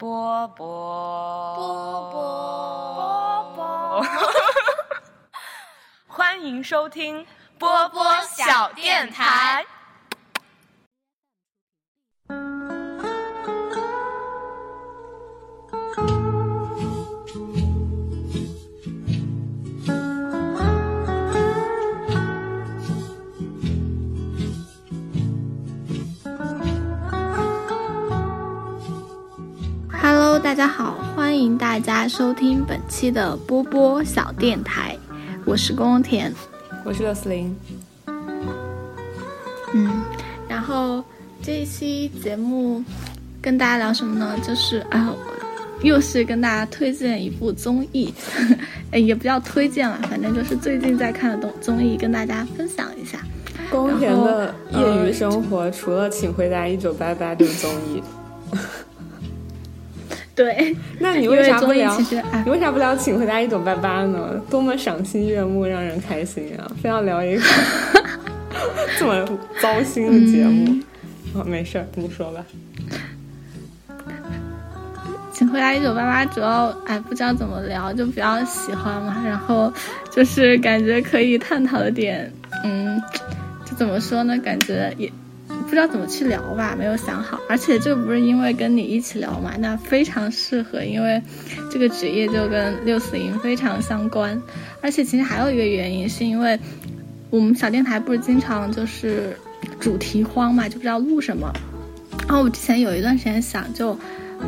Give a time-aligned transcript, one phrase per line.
[0.00, 0.66] 波波
[1.56, 4.06] 波波波波，
[6.08, 7.26] 欢迎收听
[7.58, 9.62] 波波小电台。
[30.50, 34.98] 大家好，欢迎大家收听本期的波波小电台，
[35.44, 36.34] 我是宫田。
[36.84, 37.56] 我是六四零。
[39.72, 40.02] 嗯，
[40.48, 41.04] 然后
[41.40, 42.82] 这一期节目
[43.40, 44.36] 跟大家聊什么呢？
[44.42, 45.14] 就是啊，
[45.84, 48.12] 又是跟大家推荐一部综艺，
[48.90, 53.20] 哎也不叫推荐了，反正就是最近在看的综综艺，跟大家分享一下。
[53.70, 58.02] 宫田的业余生活，除了《请回答一九八八》这个综艺，
[60.40, 61.94] 对，那你为啥不聊？
[62.32, 64.40] 哎你，为啥不聊《请回答一九八八》呢？
[64.48, 66.66] 多么赏心悦目，让人开心啊！
[66.82, 67.42] 非要聊一个
[68.98, 69.22] 这么
[69.60, 70.64] 糟心的节目。
[70.70, 70.82] 嗯
[71.34, 72.42] 哦，没事儿，你说吧。
[75.30, 79.70] 请回答一九八八，主要哎不知道怎么聊，就比较喜欢嘛，然后
[80.10, 82.32] 就是感觉可以探讨的点，
[82.64, 82.98] 嗯，
[83.66, 84.38] 就怎么说呢？
[84.38, 85.12] 感觉也
[85.70, 87.40] 不知道怎么去聊吧，没有想好。
[87.48, 91.22] 而且这不是因为跟你一起聊嘛，那非常适合，因为
[91.70, 94.38] 这个职业就跟六四营非常相关。
[94.82, 96.58] 而且其实还有一个原因，是因为
[97.30, 99.36] 我们小电台不是经常就是
[99.78, 101.52] 主题荒嘛，就不知道录什么。
[102.26, 103.96] 然后我之前有一段时间想就。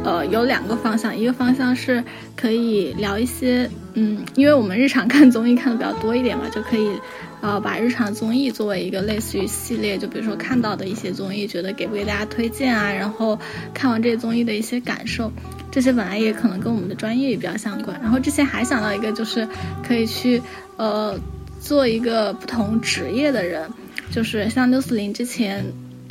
[0.05, 2.03] 呃，有两个方向，一个方向是
[2.35, 6.99] 可以聊一些，嗯，因为我们日常看综艺看的比较多一点嘛，就可以，
[7.43, 13.39] 呃，把日常综艺作为一个类似于系列，就比如说看到的一些综艺，觉得给不给大家推荐啊，然后
[13.75, 15.31] 看完这些综艺的一些感受，
[15.71, 18.01] 这些本来也可能跟我们的专业也比较相关。
[18.01, 19.47] 然后之前还想到一个，就是
[19.87, 20.41] 可以去，
[20.77, 21.19] 呃，
[21.61, 23.69] 做一个不同职业的人，
[24.11, 25.65] 就是像六四零之前。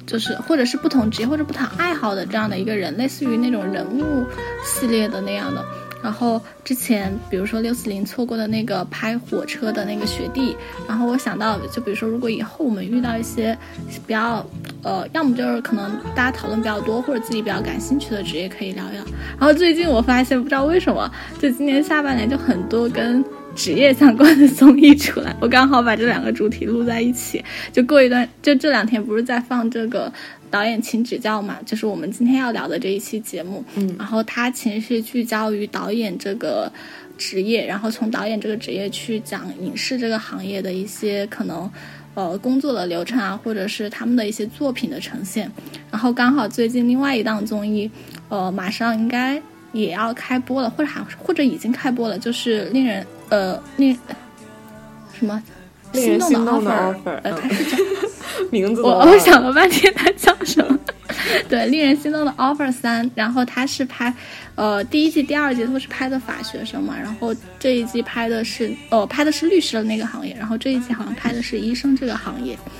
[0.08, 4.26] 就是或者是不同职业或者不同爱好的这样的一个人，类似于那种人物
[4.66, 5.64] 系列的那样的。
[6.04, 10.56] 然后之前比如说六四零错过的那个拍火车的那个学弟，
[10.88, 13.58] 然后我想到就比如说如果以后我们遇到一些
[14.08, 14.46] 比较
[14.84, 19.04] 呃，要么就是可能大家讨论比较多或者自己比较感兴趣的职业可以聊一聊。
[19.38, 23.24] 然后最近我发现不知道为什么，就今年下半年就很多跟
[23.56, 27.44] 职业相关的综艺出来，我刚好把这两个主题录在一起。
[27.72, 30.12] 就过一段，就这两天不是在放这个
[30.50, 33.64] 导演请指教嘛，就是我们今天要聊的这一期节目。
[33.76, 36.72] 嗯然后它其实是聚焦于导演这个
[37.18, 41.70] 职业，然后从导演这个职业去讲影视这个行业的一些可能。
[42.14, 45.50] 呃，工作的流程啊，或者是他们的一些作品的呈现，
[45.90, 47.90] 然后刚好最近另外一档综艺，
[48.28, 49.42] 呃，马上应该
[49.72, 53.98] 也要开播了，或者还或者已经开播了，就是令人呃令
[55.18, 55.42] 什么
[55.94, 57.78] 心动的 offer，offer，呃，嗯它是叫
[58.52, 60.80] 名字我我想了半天它叫什么？
[61.48, 64.14] 对，令人心动的 offer 三，然后他是拍，
[64.56, 72.58] 呃，第一季、第二季都是拍的法学生嘛，然后这一季拍的是，呃，拍的是律师的那个行业，然后这一季好像拍的是医生这个行业。
[72.66, 72.72] 嗯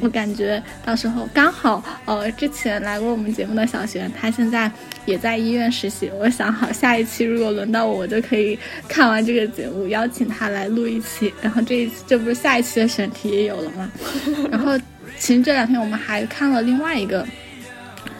[0.00, 4.70] 我感觉到时候刚好，呃，之前来过我们节目的小璇，她现在
[5.04, 6.10] 也在医院实习。
[6.18, 8.58] 我想好下一期如果轮到我，我就可以
[8.88, 11.32] 看完这个节目，邀请他来录一期。
[11.42, 13.90] 然后这一次这不是下一期的选题也有了吗？
[14.50, 14.78] 然后
[15.18, 17.26] 其实这两天我们还看了另外一个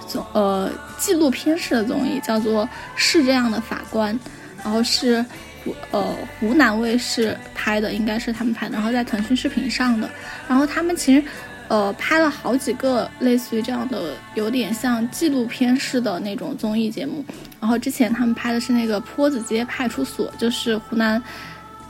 [0.07, 2.65] 综呃纪录片式的综艺，叫做
[2.97, 4.15] 《是这样的法官》，
[4.63, 5.25] 然后是
[5.65, 10.09] 湖呃湖南卫视拍的，应该是他们拍的，然后在腾讯视频上的。
[10.47, 11.25] 然后他们其实
[11.69, 17.25] 呃拍了好几个类似于这样的，有点像纪录片式的那种综艺节目。
[17.61, 21.21] 然后之前他们拍的是那个坡子街派出所，就是湖南。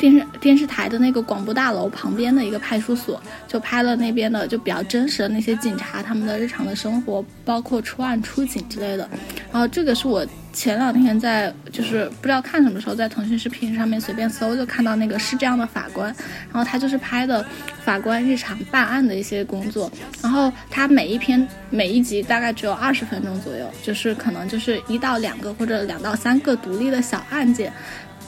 [0.05, 9.09] 电视电视台的那个广播大楼旁边的一个派出所，就拍了那边的就比较真实的那些警察他们的日常的生活，包括出案出警之类的。
[9.51, 16.15] 然后这个是我前两天在就是不知道看什么时候在腾讯视频上面随便搜就看到那个是这样的法官，
[16.53, 17.43] 然后他就是拍的
[17.83, 19.91] 法官日常办案的一些工作，
[20.23, 27.73] 然后他每一篇每一集大概只有二十分钟左右，就是可能就是一到两个或者两到三个独立的小案件。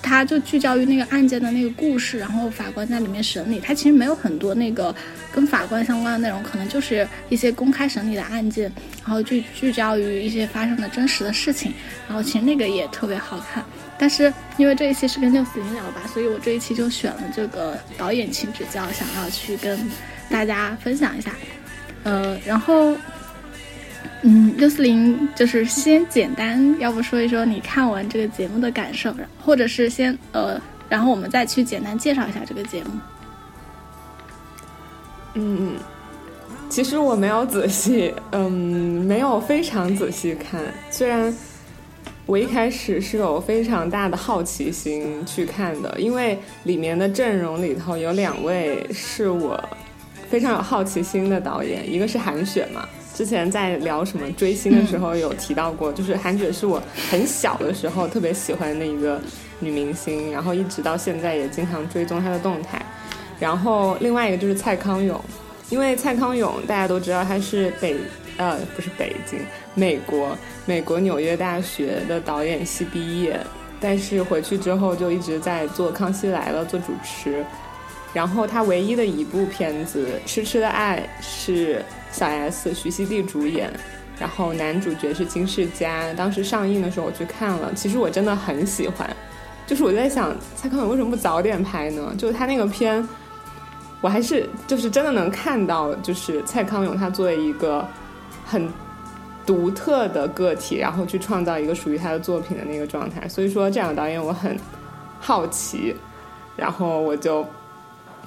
[0.02, 3.58] 他就聚焦于那个案件的那个故事，然后法官在里面审理。
[3.58, 4.94] 他其实没有很多那个
[5.32, 8.70] 跟法官相关的内容，可能就是一些公开审理的案件，
[9.02, 11.72] 然后聚聚焦于一些发生的真实的事情。
[12.06, 13.64] 然后其实那个也特别好看。
[13.98, 19.78] 但是因为这一期是跟六四零聊吧，所以我这一期就选了这个导演请指教，想要去跟
[20.28, 21.32] 大家分享一下。
[22.04, 22.94] 呃，然后
[24.22, 32.90] 嗯，六四零就是先简单，要不说一说你看完这个节目的感受，或者是先呃，然后我们再去简单介绍一下这个节目。
[35.34, 35.74] 嗯，
[36.68, 40.60] 其实我没有仔细，嗯，没有非常仔细看。
[40.90, 41.34] 虽然
[42.24, 49.62] 我一开始是有非常大的好奇心去看的，因为里面的阵容里头有两位是我
[50.28, 52.88] 非常有好奇心的导演，一个是韩雪嘛。
[53.16, 59.18] 之前在聊什么追星的时候有提到过，就是韩雪是我很小的时候特别喜欢的一个
[59.58, 62.84] 女明星，然后一直到现在也经常追踪她的动态。
[63.40, 65.18] 然后另外一个就是蔡康永，
[65.70, 67.96] 因为蔡康永大家都知道他是北
[68.36, 69.40] 呃不是北京
[69.74, 70.36] 美国
[70.66, 73.40] 美国纽约大学的导演系毕业，
[73.80, 77.42] 但是回去之后就一直在做《康熙来了》做主持。
[78.12, 81.82] 然后他唯一的一部片子《痴痴的爱》是
[82.16, 83.70] 小 S 徐熙娣主演，
[84.18, 86.10] 然后男主角是金世佳。
[86.14, 89.08] 当时上映的时候我去看了，其实我真的很喜欢。
[89.66, 92.14] 就是我在想蔡康永为什么不早点拍呢？
[92.16, 93.06] 就是他那个片。
[94.02, 97.84] 我还是就是真的能看到，就是蔡康永他作为一个
[98.44, 98.68] 很
[99.44, 103.26] 独特的个体，然后去创造一个属于他的作品的那个状态。
[103.26, 104.56] 所以说，这两个导演我很
[105.18, 105.96] 好奇，
[106.56, 107.44] 然后我就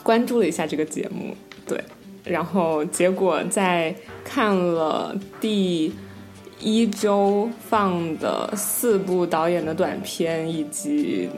[0.02, 1.38] 关注了一下这个节目。
[1.68, 1.82] 对，
[2.30, 3.94] 然后结果在
[4.24, 5.92] 看了第
[6.60, 11.30] 一周放的四部导演的短片以及。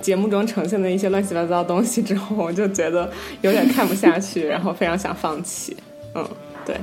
[0.00, 3.12] 节目中呈现的一些乱七八糟的东西之后，我就觉得
[3.42, 5.76] 有点看不下去， 然后非常想放弃。
[6.14, 6.26] 嗯，
[6.64, 6.74] 对。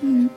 [0.00, 0.30] 嗯，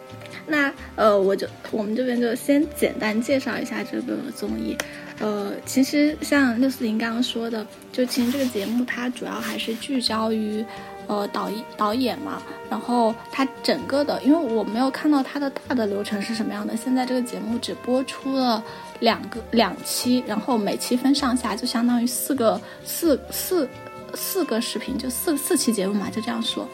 [0.48, 4.75] 那呃，我就我们这边就先简单介绍一下这个综艺。
[5.19, 10.65] 呃，其实像六四零刚刚说的，就其实这个节目它主要还是聚焦于。
[11.06, 16.77] 呃，导导演嘛，然后他整个的，因为我没有看到他的大的流程是什么样的。
[16.77, 18.63] 现在这个节目只播出了
[19.01, 23.68] 两个两期，然后每期分上下，就相当于四个四四
[24.13, 26.66] 四个视频，就四四期节目嘛，就这样说。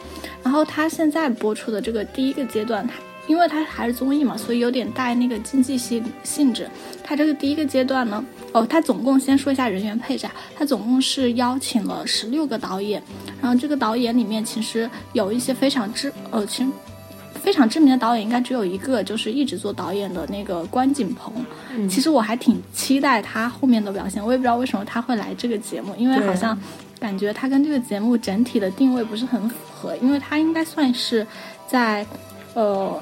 [0.44, 2.94] 然后他现在播出的这个第一个阶段，他。
[3.30, 6.68] 因为它还是综艺嘛，所以有点带那个经济性性质。
[7.04, 13.00] 它这个第一个阶段呢，哦，它总共先说一下人员配置，它总共是邀请了十六个导演，
[13.40, 16.68] 然后这个导演里面其实有一些非常知，呃，其实
[17.34, 21.32] 非常知名的导演应该只有一个，就是一直做导演的那个关锦鹏。
[21.88, 26.58] 其实我还挺期待他后面的表现，我也不知道为什么他会来这个节目，因为好像
[26.98, 31.24] 感觉他跟这个节目整体的定位不是很符合，因为他应该算是
[31.68, 32.04] 在，
[32.54, 33.00] 呃。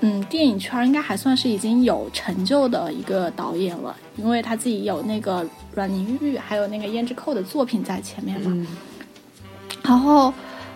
[0.00, 5.44] 嗯，电影圈应该还算是已经有成就的一个导演了，因为他自己有那个
[5.74, 8.66] 阮玲玉，还有那个胭脂扣的作品在前面嘛。
[9.82, 10.32] 然后，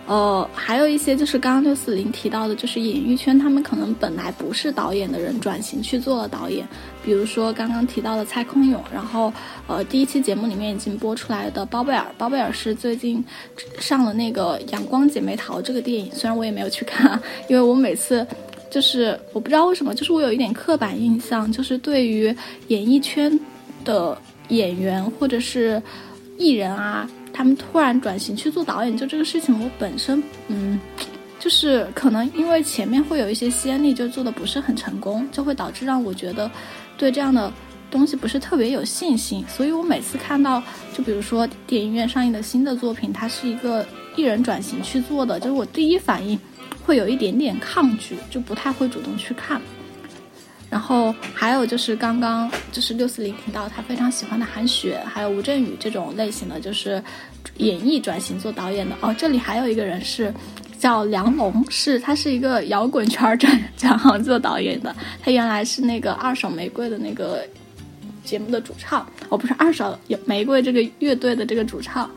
[0.07, 6.67] 呃，还有一些就是刚刚六四零提到的，就是演艺圈他们可能本来不是导演的人转型去做了导演，
[7.05, 9.31] 比如说刚刚提到的蔡康永，然后
[9.67, 13.23] 呃，第一期节目里面已经播出来的包贝尔，包贝尔是最近
[13.77, 18.25] 上了那个《阳光姐妹淘》这个电影，虽然我也没有去看， 因为我每次。
[18.71, 22.33] 就是我不知道为什么，就是我有一点刻板印象，就是对于
[22.69, 23.37] 演艺圈
[23.83, 25.79] 的演员或者是
[26.37, 30.79] 艺人啊，他们突然转型去做导演，就这个事情，我本身嗯，
[31.37, 36.49] 就是可能因为前面会有一些先例，就做的不是很成功，就会导致让我觉得
[36.97, 37.51] 对这样的
[37.91, 39.43] 东西不是特别有信心。
[39.49, 40.63] 所以我每次看到，
[40.95, 46.39] 就比如说电影院上映的新的作品，它是一个艺人转型去做的，就是我第一反应。
[46.85, 49.61] 会有一点点抗拒，就不太会主动去看。
[50.69, 57.03] 然后还有就是刚刚就是六四零提到他非常喜欢的韩雪，还有吴镇宇这种类型的，就是
[57.57, 58.95] 演艺转型做导演的。
[59.01, 60.33] 哦，这里还有一个人是
[60.79, 64.95] 叫梁龙，是他是一个摇滚圈转转行做导演的。
[65.21, 67.45] 他原来是那个二手玫瑰的那个
[68.23, 72.09] 节目的主唱，哦，不是二手玫瑰这个乐队的这个主唱。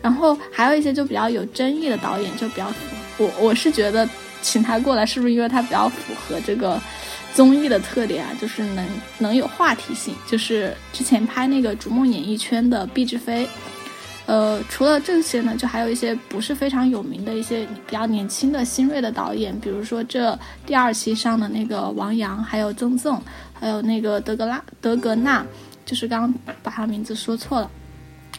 [0.00, 2.72] 然后还有一些就比较有争议的导演，就比较。
[3.18, 4.08] 我我是觉得
[4.40, 6.80] 请他过来，是不是因为他比较符合这个
[7.34, 8.30] 综艺的特点啊？
[8.40, 8.86] 就是能
[9.18, 10.14] 能有话题性。
[10.26, 13.48] 就是之前拍那个《逐梦演艺圈》的毕志飞，
[14.26, 23.20] 呃，除了这些呢，就还有一些不是非常有名的一些比较年轻的新锐的导演，比如说这第二期上的那个王阳，还有曾曾，
[23.52, 25.44] 还有那个德格拉德格纳，
[25.84, 26.32] 就是刚
[26.62, 27.70] 把他名字说错了。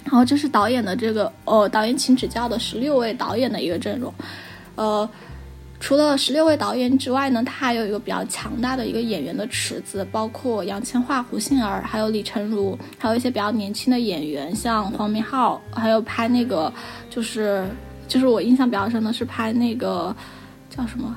[0.05, 4.13] 然后这是导演的这个哦，导演请指教的十六位导演的一个阵容。
[4.79, 5.09] 呃，
[5.77, 16.71] 除了十六位导演之外呢，他还有一个比较强大的一个演员的池子，包括杨千嬅、胡杏儿，还有李成儒，还有一些比较年轻的演员，像黄明昊，还有拍那个
[17.09, 17.67] 就是
[18.07, 20.15] 就是我印象比较深的是拍那个
[20.69, 21.13] 叫什么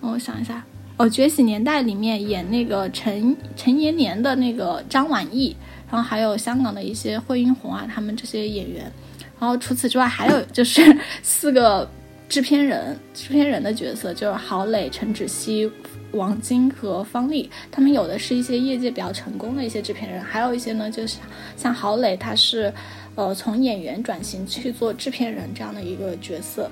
[0.00, 0.62] 我想一下，
[0.98, 5.56] 哦，《觉醒年代》里面演那个陈陈延年的那个张晚意，
[5.90, 8.92] 然后还有香港的一些惠英红啊，他们这些演员。
[9.38, 11.88] 然后除此之外，还有就是四个
[12.28, 15.70] 制片人，制片人的角色就是郝蕾、陈芷溪、
[16.12, 17.48] 王晶和方丽。
[17.70, 21.18] 他们有的是一些业界比较成功的一些制片人，还有一些呢，就是
[21.56, 22.72] 像郝蕾，他是
[23.14, 26.68] 呃从演员转型去做制片人这样的一个角色。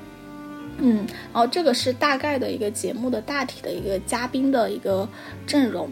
[0.78, 5.08] 嗯，然后这个是大概的一个节目的大体的一个嘉宾的一个
[5.46, 5.88] 阵容。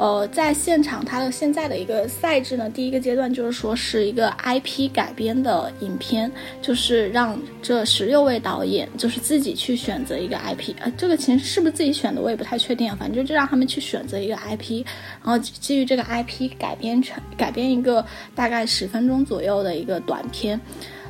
[0.00, 14.82] 呃，在现场，它的现在的一个赛制呢，第一个阶段就是说是一个 IP 改编的影片，就是让这十六位导演就是自己去选择一个 IP，呃，这个其实是不是自己选的我也不太确定，反正就让他们去选择一个 IP，
[15.22, 18.02] 然后基于这个 IP 改编成改编一个
[18.34, 20.58] 大概十分钟左右的一个短片，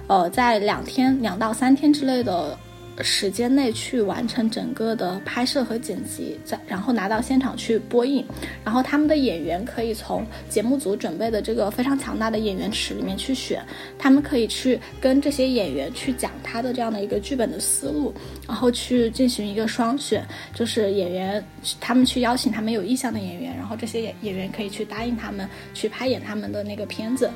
[0.08, 2.58] 呃，在两天两到三天之类的。
[3.02, 8.24] 时间内去完成整个的拍摄和剪辑，再然后拿到现场去播映，
[8.64, 13.64] 然后他们的演员可以从节目组准备的这个非常强大的演员池里面去选，
[13.98, 18.12] 他们可以去跟这些演员去讲他的这样的一个剧本的思路，
[18.46, 21.44] 然后去进行一个双选，就是演员
[21.80, 27.30] 他们去邀请他们有意向的演员，然后这些演演员可以去答应他们去拍演他们的那个片子。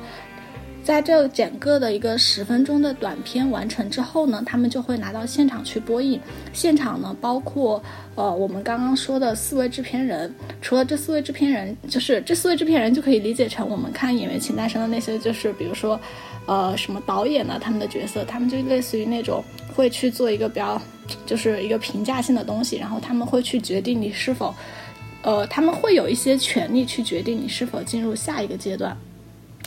[0.85, 6.21] 在这整个的一个十分钟的短片完成之后呢，他们就会拿到现场去播映。
[6.53, 15.99] 现场呢，包括呃我们刚刚说的四位制片人，除了这四位制片人，就是这四位制片人就可以理解成我们看《演员请诞生》的那些，就是比如说，
[16.45, 19.43] 呃什么导演呢，他们的角色，他们就类似于那种
[19.75, 20.79] 会去做一个比较，
[21.25, 24.53] 就是一个评价性的东西，然后他们会去决定你是否，
[25.23, 28.95] 呃他们会有一些权利去决定你是否进入下一个阶段。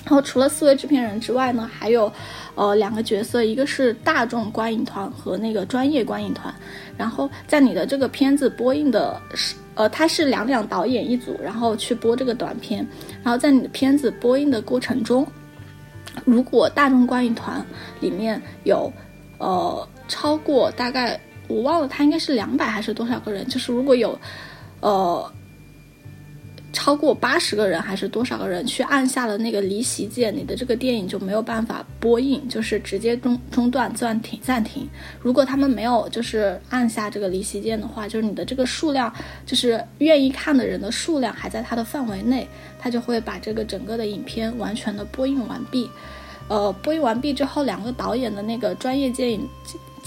[0.05, 2.11] 然后除了四位制片人之外呢，还有，
[2.55, 6.55] 呃，两个角色，一个是大众观影团和那个专业观影团。
[6.97, 12.87] 然后在你的这个片子播映的是，呃，它是两两导演一组，然后去播这个短片。
[13.23, 15.26] 然后在你的片子播映的过程中，
[16.25, 17.62] 如果大众观影团
[18.00, 18.90] 里面有，
[19.37, 23.47] 呃，超过大概我忘了，他应该是两百还是多少个人？
[23.47, 24.19] 就是如果有，
[24.81, 25.33] 呃。
[26.73, 34.89] 超过八十个人还是多少个人去按下了那个离席键，你的这个电影就没有办法播映，就是直接中中断暂停暂停。
[35.21, 39.13] 如果他们没有就是按下这个离席键的话，就是你的这个数量，
[39.47, 42.47] 就是愿意看的人的数量还在它的范围内，
[42.79, 45.91] 他就会把这个整个的影片完全的播映完毕。
[46.49, 49.49] 呃，播映完毕之后，两个导演的那个专业电影。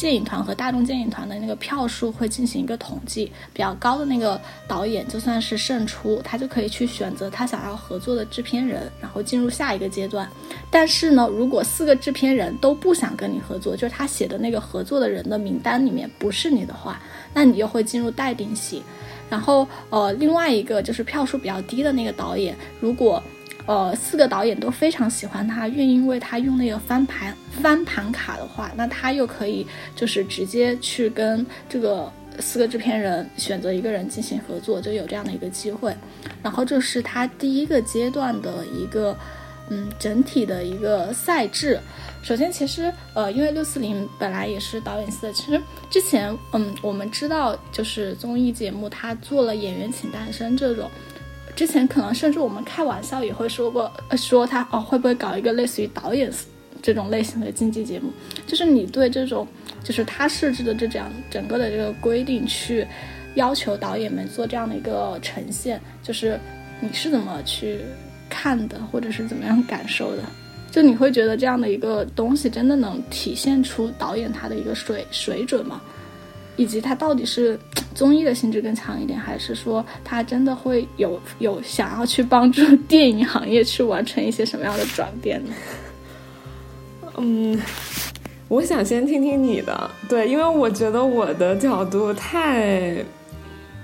[0.02, 10.28] 电影团和大众电影团的那个票数会进行一个统计，比较高的那个导演就算是胜出，他就可以去选择他想要合作的制片人，然后进入下一个阶段。
[10.72, 17.00] 但是呢，如果四个制片人都不想跟你合作，就是他写的那个合作的人的名单里面不是你的话，
[17.32, 18.82] 那你就会进入待定期。
[19.30, 23.22] 然后呃，另外一个就是票数比较低的那个导演，如果
[23.68, 29.66] 呃，四个导演都非常喜欢他，愿意为他用那个翻盘翻盘卡的话，那他又可以
[29.96, 35.96] 就是直接去跟这个四个制片人选择一个人进行合作，就有这样的一个机会。
[36.42, 39.16] 然后这是他第一个阶段的一个
[39.70, 41.80] 嗯整体的一个赛制。
[42.24, 50.90] 首先，其实呃，因为六四零本来也是导演系的，其实之前嗯我们知道就是综艺节目他做了《演员请诞生》这种。
[51.56, 56.32] 之前可能甚至我们开玩笑也会说过，说他哦会不会搞一个类似于导演
[56.82, 58.12] 这种类型的竞技节目？
[58.48, 59.48] 就是你对这种，
[59.84, 62.88] 就是他设置的这样整个的这个规定去
[63.36, 66.40] 要求导演们做这样的一个呈现，就是
[66.80, 67.80] 你是怎么去
[68.30, 70.24] 看的，或者是怎么样感受的？
[70.72, 75.82] 就你会觉得这样的一个东西真的能体现出导演他的一个水水准吗？
[76.56, 77.58] 以及他到底是
[77.96, 85.52] 综艺的性质更强一点，还是说他真的会有有想要去帮助 电影行业去完成一些什么样的转变呢？
[87.18, 87.60] 嗯，
[88.48, 93.04] 我想先听听你的，对，因为我觉得我的角度太，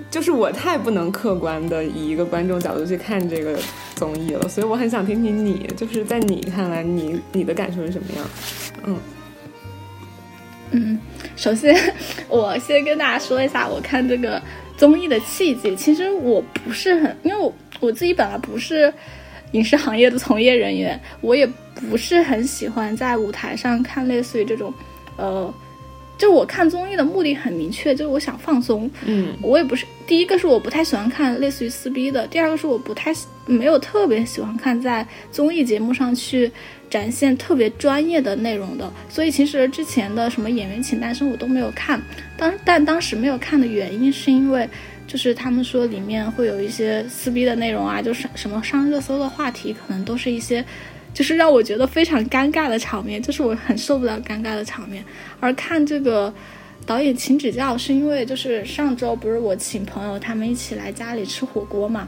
[0.09, 3.59] 就是我太不能客观的以一个观众角度去看这个
[3.95, 8.25] 综艺了，所以我很想听听你，就是在你看来，你你的感受是什么样？
[8.85, 8.97] 嗯。
[10.71, 10.99] 嗯，
[11.35, 11.75] 首先，
[12.27, 14.41] 我先跟大家说一下我看这个
[14.75, 15.75] 综艺的契机。
[15.75, 18.93] 其实我不是很，因为我我自己本来不是
[19.53, 21.47] 影视行业的从业人员，我也
[21.89, 24.73] 不是很喜欢在舞台上看类似于这种，
[25.15, 25.53] 呃，
[26.17, 28.89] 就我看综艺的目的很明确，就是我想放松。
[29.05, 33.13] 嗯，我也不是第一个是我不太喜欢看类似于撕逼的，第二个是我不太
[33.45, 36.51] 没有特别喜欢看在综艺节目上去
[36.89, 38.91] 展现特别专业的内容的。
[39.09, 42.01] 所以其实之前的什么演员请诞生我都没有看，
[42.37, 44.69] 当但当时没有看的原因是因为
[45.07, 50.63] 就是他们说里面会有一些撕逼的内容啊，就是什么上热搜的话题，可能都是一些。
[51.13, 55.03] 就是让我觉得非常尴尬的场面，就是我很受不了尴尬的场面。
[55.39, 56.31] 而看这个
[56.85, 62.07] 导演请指教，是因为就是上周不是我请朋友他们一起来家里吃火锅嘛，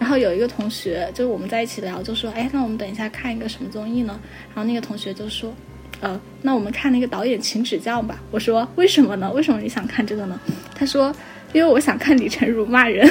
[0.00, 4.18] 然后有一个同学就是我们在一起聊，就说，哎，那我们等一下看一个什么综艺呢？
[4.48, 5.54] 然后那个同学就说，
[6.00, 8.20] 呃，那我们看那个导演请指教吧。
[8.32, 9.30] 我说为什么呢？
[9.30, 10.40] 为什么你想看这个呢？
[10.74, 11.14] 他说，
[11.52, 13.08] 因为我想看李成儒骂人，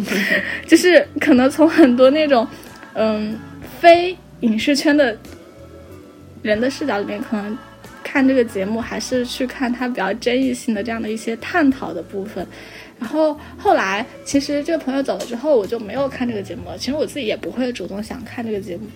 [0.66, 2.46] 就是可能从很多那种，
[2.92, 3.38] 嗯，
[3.80, 4.14] 非。
[4.40, 5.16] 影视圈的
[6.42, 7.56] 人的视角里面，可能
[8.02, 12.46] 看这个节目还是去看他比较争议性的这样的一些探讨的部分。
[12.98, 16.78] 然后后来，其实这个朋友走了之后，我就没有看这个节目了。
[16.78, 18.86] 其实我自己也不会主动想看这个节目。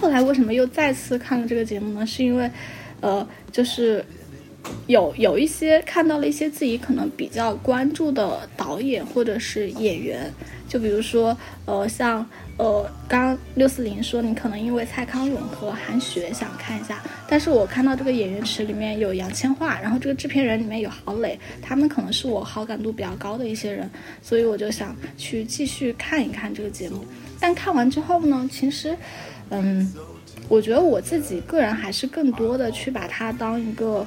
[0.00, 2.06] 后来为什么又再次看了这个节目呢？
[2.06, 2.50] 是因为，
[3.00, 4.04] 呃，就是
[4.86, 10.32] 有有一些看到了一些自己可能比较关注的导演或者是演员，
[10.68, 12.26] 就比如说，呃，像。
[12.58, 23.88] 呃，刚六四零说你可能因为蔡康永和韩雪想看一下，但是我看到这个演员池里面有杨千嬅，然后这个制片人里面有郝蕾，他们可能是我好感度比较高的一些人，
[24.20, 27.04] 所以我就想去继续看一看这个节目。
[27.38, 28.96] 但看完之后呢，其实，
[29.50, 29.94] 嗯，
[30.48, 34.04] 我觉得我自己个人还是更多的去把它当一个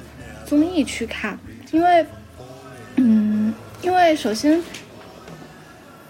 [0.52, 1.38] 综艺去看，
[1.70, 2.06] 因为，
[2.96, 4.62] 嗯，因为首先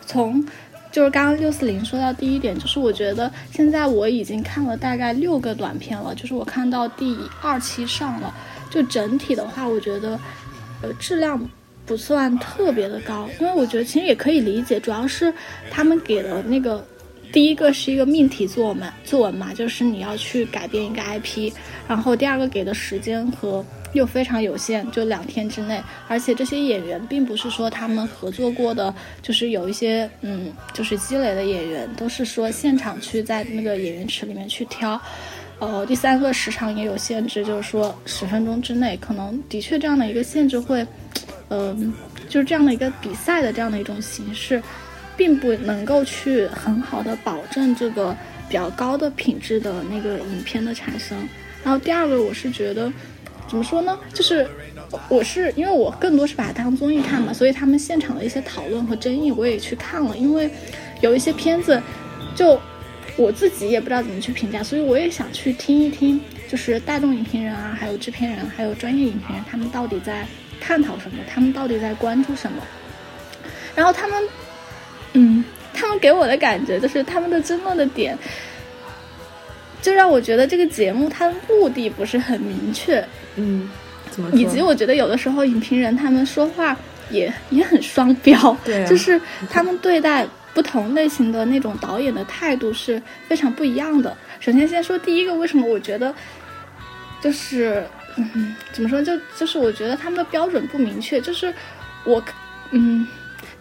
[0.05, 0.45] 从。
[0.91, 8.35] 就是刚刚六四零说到第一点，就是我觉得现在我已经看了大概六个短片了，就是我看到第二期上了，
[8.69, 10.21] 就整体的话，我觉得，
[10.83, 11.41] 呃，质量
[11.87, 15.33] 不算特别的高，因为我觉得其实也可以理解，主要是
[15.71, 16.87] 他们给的那个
[17.33, 21.51] 第一个是一个命题作文，作文嘛，就是你要去改编一个 IP，
[21.89, 23.65] 然后第二个给的时间和。
[23.93, 35.01] 又非常有限，就两天之内，而且这些演员并不是说他们合作过的，就是有一些嗯，就是积累的演员，都是说现场去在那个演员池里面去挑。
[35.59, 40.85] 呃，第三个时长也有限制，就是说十分钟之内，可能的确这样的一个限制会，
[41.51, 41.93] 嗯，
[42.29, 44.61] 就是这样的一个比赛的这样的一种形式，
[45.17, 48.17] 并不能够去很好的保证这个
[48.49, 51.17] 比较高的品质的那个影片的产生。
[51.63, 52.93] 然后第二个，我是觉得。
[53.53, 53.99] 怎么说呢？
[54.15, 54.49] 就是
[55.11, 60.17] 我是因为我更多是把它当综艺看嘛，所以他们现场的一些讨论和争议我也去看了。
[60.17, 60.51] 因为
[61.03, 61.79] 有一些片子，
[62.35, 62.59] 就
[63.15, 70.27] 我自己也不知道怎么去评价，所以我也想去听一听，就是大众影评人啊，还有制片人，还有专业影评人，他们到底在
[70.59, 71.19] 探讨什么？
[71.29, 72.63] 他们到底在关注什么？
[73.75, 74.29] 然后他们，
[75.13, 78.17] 嗯，他们给我的感觉就是他们的争论的点。
[79.83, 83.05] 就让我觉得这个节目它的目的不是很明确，
[83.37, 83.69] 嗯，
[84.11, 84.31] 怎么？
[84.33, 86.75] 以及我觉得有的时候影评人他们说话
[87.11, 94.17] 也也很双标，对，就是他们对待不同类型的那种导演的态度是非常不一样的。
[94.39, 96.15] 首先先说第一个，为什么我觉得
[97.21, 97.85] 就是
[98.17, 99.03] 嗯，怎么说？
[99.03, 101.53] 就就是我觉得他们的标准不明确，就是
[102.05, 102.23] 我
[102.71, 103.07] 嗯。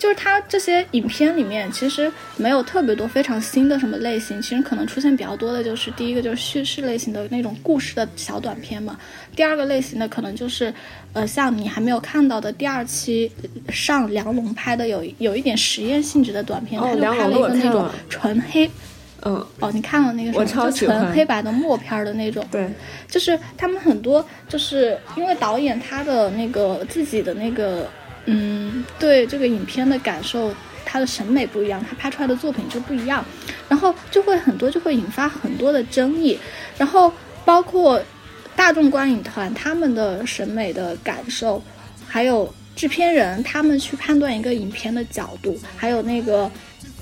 [0.02, 4.42] 就是它这些影片里面，其实没有特别多非常新的什么类型。
[4.42, 8.98] 其实可能出现比较多的就是第一个就是叙事类型的那种故事的小短片嘛。
[9.36, 10.74] 第二个类型的可能就是，
[11.14, 13.32] 呃，像你还没有看到的第二期
[13.70, 18.68] 上梁龙拍的有有一点实验性质的短片，他就拍了一个那种纯黑，
[19.22, 20.72] 嗯，哦，你看了那个什么？
[20.72, 22.44] 就纯黑白的默片的那种。
[22.50, 22.68] 对，
[23.08, 27.88] 就是他们很多就是因为导演他的那个自己的那个。
[28.26, 30.54] 嗯，对这个影片的感受，
[30.86, 33.24] 他的审美不一样，他拍出来的作品就不一样，
[33.68, 36.38] 然后就会很多就会引发很多的争议，
[36.78, 37.12] 然后
[37.44, 38.02] 包括
[38.56, 41.62] 大众观影团他们的审美的感受，
[42.08, 46.50] 还有制片人他们去判断一个影片的角度，还有那个。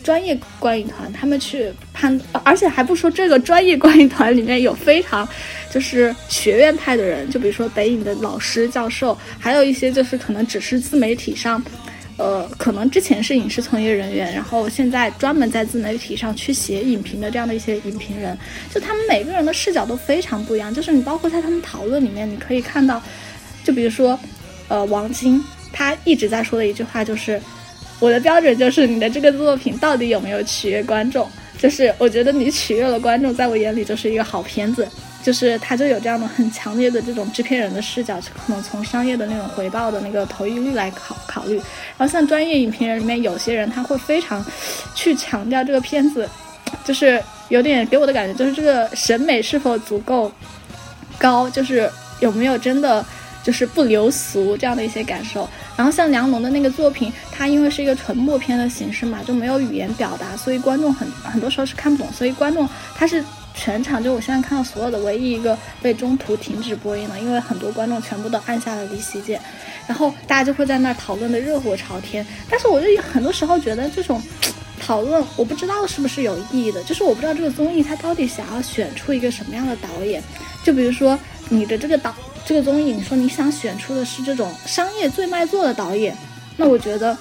[0.01, 5.27] 专业观影团，他们去判，而且还不说这个专业观影团里面有非常，
[5.71, 11.63] 就是学院派的人，就比如说北影的老师教授，还有一些就是可能只是自媒体上，
[12.17, 18.37] 呃，可能之前是影视从业人员，然后现在专门在自媒体上去写影评的这样的一些影评人，
[18.73, 20.73] 就他们每个人的视角都非常不一样。
[20.73, 23.01] 就是你包括在他们讨论里面，你可以看到，
[23.63, 24.19] 就比如说，
[24.67, 27.41] 呃，王晶他一直在说的一句话就是。
[28.01, 34.87] 我的标准就是你的这个作品到底有没有取悦观众，就是我觉得你取悦了观众，在我眼里就是一个好片子。
[35.21, 41.57] 就是他就有这样的很强烈的这种制片人的视角，可能从商业的那种回报的那个投影率来考考虑。
[41.97, 44.43] 然后像专业影评人里面有些人他会非常
[44.95, 46.27] 去强调这个片子，
[46.85, 50.31] 就是有点给我的感觉就是这个审美是否足够
[51.17, 53.05] 高，就是有没有真的
[53.43, 55.47] 就是不流俗这样的一些感受。
[55.75, 63.21] 然后像梁龙的那个作品，它因为是一个纯默片的形式嘛，就没有语言表达，所以观众很很多时候是看不懂，所以观众他是。
[63.61, 69.37] 全场就我现在看到所有的唯一一个被中途停止播音了，因为很多观众全部都按下了离席键，
[69.85, 72.25] 然后大家就会在那儿讨论的热火朝天。
[72.49, 74.23] 但是我就很多时候觉得这种
[74.79, 80.23] 讨论，我不知道是不是有意义的，就是我不知道这个综艺它到底想要选出一个什么样的导演。
[80.63, 81.19] 就比如说
[81.49, 86.15] 你的这个导这个综艺，你说你想选出的是这种商业最卖座的导演，
[86.55, 87.17] 那我觉得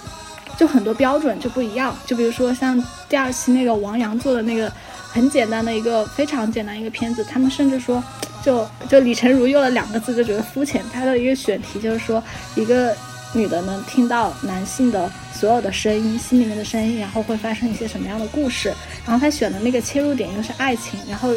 [0.57, 1.99] 就很多标准就不一样。
[2.07, 4.73] 就比如说像第二期那个王阳做的那个。
[5.19, 8.01] 很简单的一个非常简单一个片子，他们甚至说，
[8.41, 10.81] 就就李成儒用了两个字就觉得肤浅。
[10.93, 12.23] 他的一个选题就是说，
[12.55, 12.97] 一个
[13.33, 18.73] 女的能听到男性的所有的声音，心里面的声音，然后会发生一些什么样的故事。
[19.05, 21.31] 然后他选的那个切入点又是爱情，然后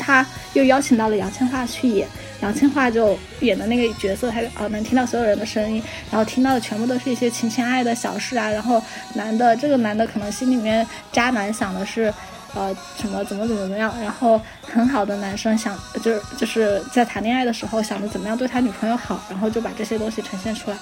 [0.00, 2.08] 他又邀请到了杨千嬅去演，
[2.42, 8.50] 杨千嬅就演的那个角色，他啊能听到所有人的声音，然后听到的全部都是一些情情爱爱的小事啊。
[8.50, 8.82] 然后
[9.14, 12.12] 男的这个男的可能心里面渣男想的是。
[12.54, 13.94] 呃，什么怎么怎么怎么样？
[14.00, 20.76] 然后很好的男生想，就是就是在谈恋爱的时候想着怎么样对他女朋友好，然后就把这些东西呈现出来。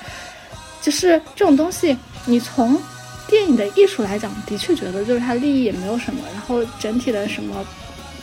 [0.80, 2.80] 就是这种东西，你从
[3.26, 7.64] 电影的艺术来讲，的确觉得就是它利益也没有什么，然后整体的什么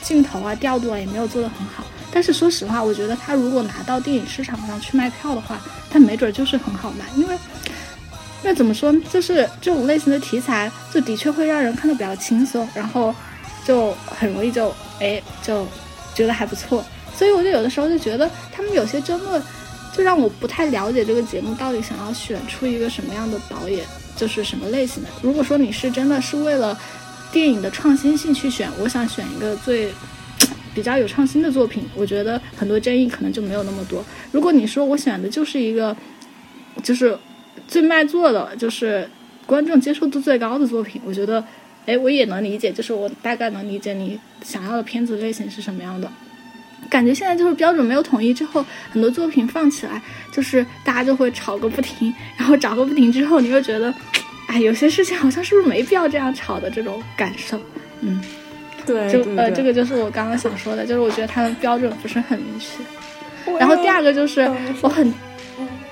[0.02, 1.84] 镜头啊、调度啊也没有做得很好。
[2.10, 7.36] 但是说实话，我觉得他如果拿到电影市场上去卖票的话，他没准就是很好卖，因为
[8.44, 13.14] 那怎么说，就是这种类型的题材，就的确会让人看得比较轻松，然后。
[13.66, 15.66] 就很容易就哎就
[16.14, 16.84] 觉得还不错，
[17.16, 19.42] 所以我就有的时候就觉得他们有些争论，
[19.96, 23.86] 就让我不太了解这个节目到底想要选出一个什么样的导演，
[24.18, 25.08] 就是什么类型的。
[25.22, 26.78] 如果说你是真的是为了
[27.32, 29.94] 电影的创新性去选，我想选一个最
[30.76, 34.04] 比较有创新的作品，我觉得很多争议可能就没有那么多。
[34.34, 35.96] 如果你说我选的就是一个
[36.84, 37.18] 就是
[37.68, 39.10] 最卖座的，就是
[39.46, 41.44] 观众接受度最高的作品，我觉得。
[41.86, 46.10] 哎，我也能理解，就是我大概能理解你想要的片子类型是什么样的。
[46.90, 53.94] 感觉现在就是标准没有统一之后，很多作品放起来，就是大家就会吵个不停，然后吵个不停之后，你又觉得，
[54.48, 57.60] 哎，有些事情好像是不是没必要这样吵的这种感受。
[58.00, 58.24] 嗯，
[58.86, 62.82] 对，就呃，这个就是我刚刚想说的，就是我觉得它的标准不是很明确。
[63.60, 65.14] 然后第二个就是我很。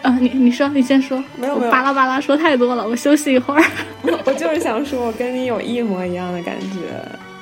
[0.02, 1.24] 啊，你你说，你先说。
[1.36, 3.64] 没有没有，巴拉巴拉说太多了，我休息一会儿。
[4.26, 6.78] 我就是想说，我跟你有一模一样的感觉，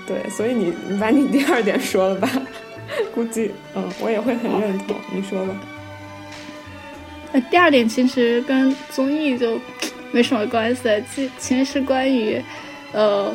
[0.05, 2.29] 对，所以你你把你第二点说了吧。
[3.13, 4.95] 估计，嗯，我也会很认同。
[5.13, 5.55] 你说吧。
[7.31, 9.59] 那第二点其实跟综艺就
[10.11, 12.41] 没什么关系，其其实是关于
[12.91, 13.31] 呃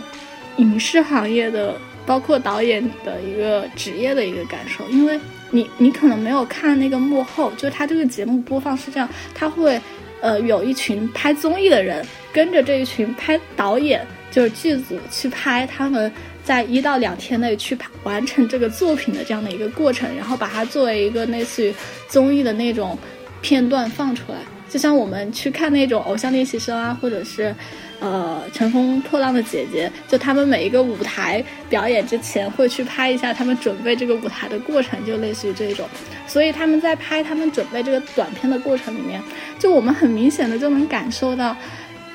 [0.56, 5.18] 影视行业的，包括导演的一个职业的一个感受，因为。
[5.54, 9.80] 你你可能没有看那个幕后，就是他这个节目播放是这样，他会，
[10.20, 16.10] 呃，有一群拍综艺的人跟着这一群拍导演，就是剧组去拍，他们
[16.42, 21.72] 在一到两天内去拍完成这个作品的这样的一个过程，然后把它作为一个类似于
[22.08, 22.98] 综艺的那种
[23.40, 24.38] 片段放出来，
[24.68, 27.54] 就像我们去看那种偶像练习生啊，或者是。
[28.00, 35.88] 呃，乘风破浪的姐姐，就他们每一个舞台表演之前会去拍一下他们准备这个舞台的过程，就类似于这种。
[36.26, 39.22] 所以他们在拍他们准备这个短片的过程里面，
[39.58, 41.56] 就我们很明显的就能感受到，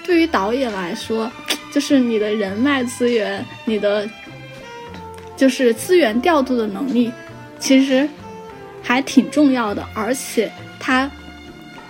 [0.03, 1.31] 对于导演来说，
[1.73, 4.07] 就是你的人脉资源，你的
[5.35, 7.11] 就是资源调度的能力，
[7.57, 8.07] 其实
[8.83, 9.83] 还挺重要的。
[9.95, 11.09] 而且他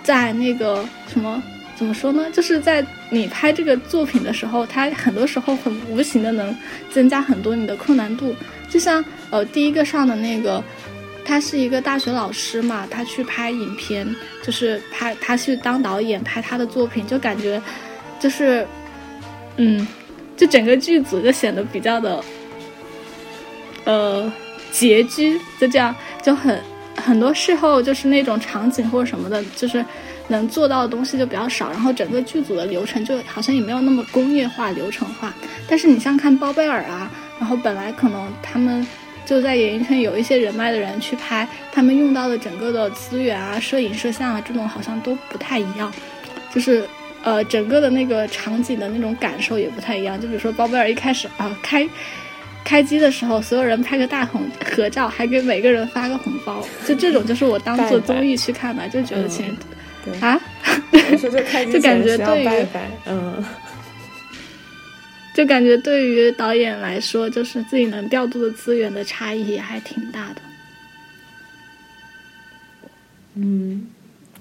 [0.02, 1.42] 在那个什么。
[1.76, 2.26] 怎么说呢？
[2.30, 6.56] 就是在你拍这个作品的时候，它很多时候很无形的能
[6.90, 8.34] 增加很多你的困难度。
[8.68, 10.62] 就像呃，第一个上的那个，
[11.24, 14.08] 他是一个大学老师嘛，他去拍影片，
[14.44, 17.60] 就是拍他去当导演拍他的作品，就感觉
[18.20, 18.64] 就是，
[19.56, 19.84] 嗯，
[20.36, 22.24] 就整个剧组就显得比较的
[23.84, 24.32] 呃
[24.72, 25.92] 拮据，就这样
[26.22, 26.60] 就很
[26.94, 29.84] 很多事后就是那种场景或者什么的，就是。
[30.30, 35.34] 能做到的东西就比较少，然后整个剧组的流程就好像也没有那么工业化、流程化。
[35.68, 38.86] 但是你像看包贝尔啊，然后本来可能他们
[39.26, 45.92] 就在演艺圈有一些人脉的人去拍，他们用到的整个的资源啊、摄影、摄像啊这种好像都不太一样，
[46.54, 46.88] 就是
[47.22, 50.20] 呃整个的那个场景的那种感受也不太一样。
[50.20, 51.88] 就比如说包贝尔一开始啊开
[52.64, 54.42] 开机的时候，所有人拍个大红
[54.74, 59.50] 合照，还给每个人发个红包，就这种就是我当做综艺去看的，就觉得其实
[60.20, 60.40] 啊，
[61.18, 62.66] 说就感觉对于
[63.06, 63.44] 嗯，
[65.34, 70.36] 就感觉对于导演来说，就是自己能调度的资源的差异还挺大的。
[73.34, 73.86] 嗯。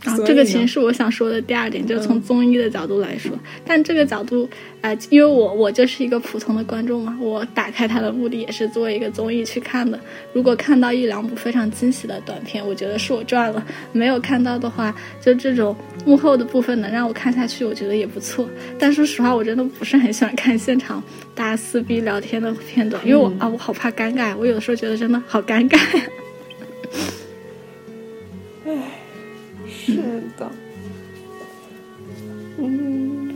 [0.06, 3.32] 啊，这个其实是我想说的第二点，就是从综艺的角度来说。
[3.66, 10.00] 但这个角度，呃，因为我我就是一个普通的观众嘛，我打开它的目的也是作为一个综艺去看的。
[10.32, 18.48] 如果看到一两部非常惊喜的短片，我觉得是我赚了；没有看到的话，就这种幕后的部分能让我看下去，我觉得也不错。
[18.80, 21.04] 但说实话，我真的不是很喜欢看现场
[21.36, 25.78] 大家撕逼聊天的片段，因为我啊，我好怕尴尬，我有的时候觉得真的好尴尬。
[28.66, 28.99] 唉。
[29.86, 29.96] 是
[30.38, 30.52] 的，
[32.58, 33.34] 嗯，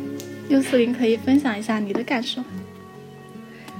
[0.50, 2.44] 六四零可以分享一下你的感受。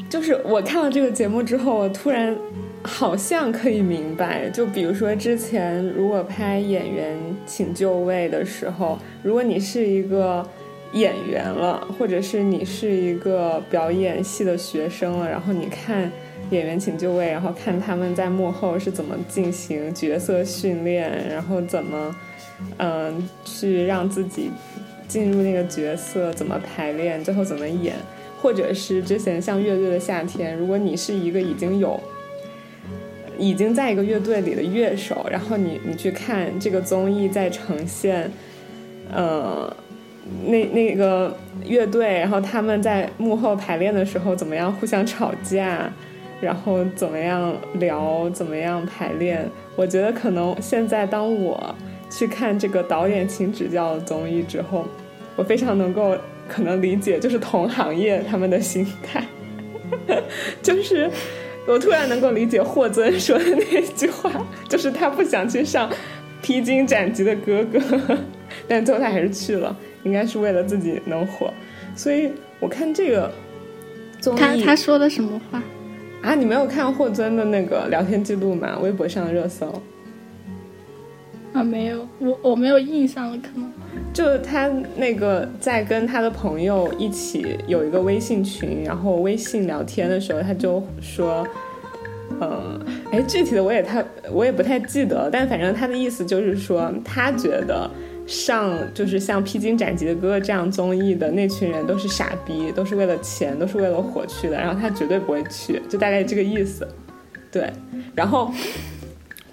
[0.10, 2.36] 就是我看了这个节目之后，我突然
[2.82, 10.48] 好像可以明白，就比如说之前如果拍演员请就位的时候，如果你是一个
[10.94, 16.12] 演员了，或者是你是一个表演系的学生了，然后你看
[16.52, 22.16] 演员请就位，然后看他们在幕后是怎么进行角色训练，然后怎么。
[22.80, 24.50] 嗯，去让自己
[25.08, 27.96] 进入那个角色，怎么排练，最后怎么演，
[28.42, 32.00] 或者是之前像乐队的夏天，如果你是一个已经有
[33.38, 38.32] 已经在一个乐队里的乐手，然后你你去看这个综艺在呈现，
[39.14, 39.72] 呃，
[40.46, 45.92] 那那个乐队，然后他们在幕后排练的时候怎么样互相吵架，
[46.42, 51.76] 然后怎么样聊，怎么样排练，我觉得可能现在当我。
[52.16, 54.86] 去看这个导演请指教的综艺之后，
[55.36, 56.16] 我非常能够
[56.48, 59.26] 可能理解，就是同行业他们的心态，
[60.62, 61.10] 就是
[61.66, 64.32] 我突然能够理解霍尊说的那句话，
[64.70, 65.90] 就是他不想去上
[66.44, 67.80] 披荆斩棘的哥哥，
[68.68, 71.52] 但最后他还是去了，应该是为了自己能火。
[71.96, 73.32] 所以我看这个
[74.22, 75.64] 综艺，他他说的什么话
[76.22, 76.36] 啊？
[76.36, 78.78] 你没有看霍尊的那个聊天记录吗？
[78.80, 79.82] 微博上的热搜。
[81.54, 83.72] 啊，没有，我我没有印象了，可能
[84.12, 91.48] 就他那个在跟他的朋友一起有一个微信群，然后微信聊天的时候，他就说，
[92.42, 92.80] 嗯，
[93.12, 97.90] 哎，具体的我也太我也不太记得，但反正他的意思就是说，他觉得
[98.26, 106.88] 上就是像披荆斩棘的哥哥这样综艺的那群人都是傻逼，都是为了钱，都是为了火去的，然后他绝对不会去，就大概这个意思，
[107.52, 107.72] 对，
[108.16, 108.52] 然后。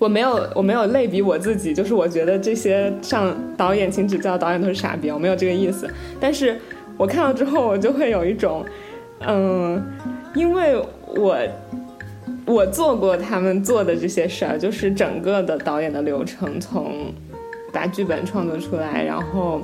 [0.00, 5.88] 我没有，我没有类比我自己，就是我觉得这些上导演请指教导演都是傻逼，我没有这个意思。
[6.18, 6.58] 但是
[6.96, 8.64] 我看到之后，我就会有一种，
[9.20, 9.80] 嗯，
[10.34, 10.82] 因为
[11.14, 11.36] 我
[12.46, 17.12] 我做过他们做的这些事儿，就是整个的导演的流程，从
[17.70, 19.60] 把剧本创作出来，然后。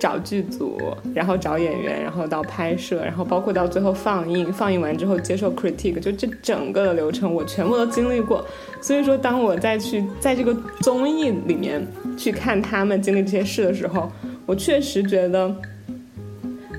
[0.00, 0.80] 找剧组，
[1.14, 8.42] 然后找演员，然后到拍摄，然后包括到最后放映，放映完之后接受 critique，就这整个的流程我全部都经历过。
[8.80, 11.86] 所以说，当我再去在这个综艺里面
[12.16, 14.10] 去看他们经历这些事的时候，
[14.46, 15.54] 我确实觉得，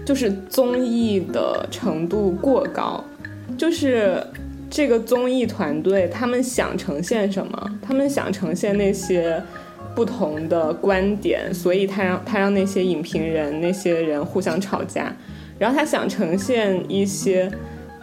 [0.03, 3.03] 就是综艺的程度过高，
[3.55, 4.25] 就是
[4.67, 9.39] 这个综艺团队他们想呈现什么，他们想呈现那些。
[9.95, 15.13] 不同的观点，所以他让他让那些影评人那些人互相吵架，
[15.60, 17.51] 然后他想呈现一些，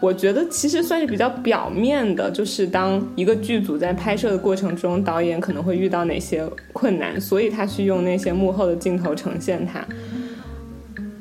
[0.01, 9.83] 我觉得其实算是比较表面的，就是当一个剧组在拍摄的过程中，导演可能会遇到哪些困难，所以他去用那些幕后的镜头呈现它，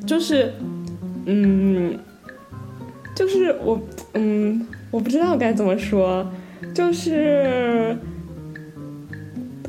[0.06, 0.52] 就是，
[1.26, 1.98] 嗯，
[3.16, 3.82] 就是我，
[4.14, 6.30] 嗯，我不知道该怎么说，
[6.74, 7.96] 就是。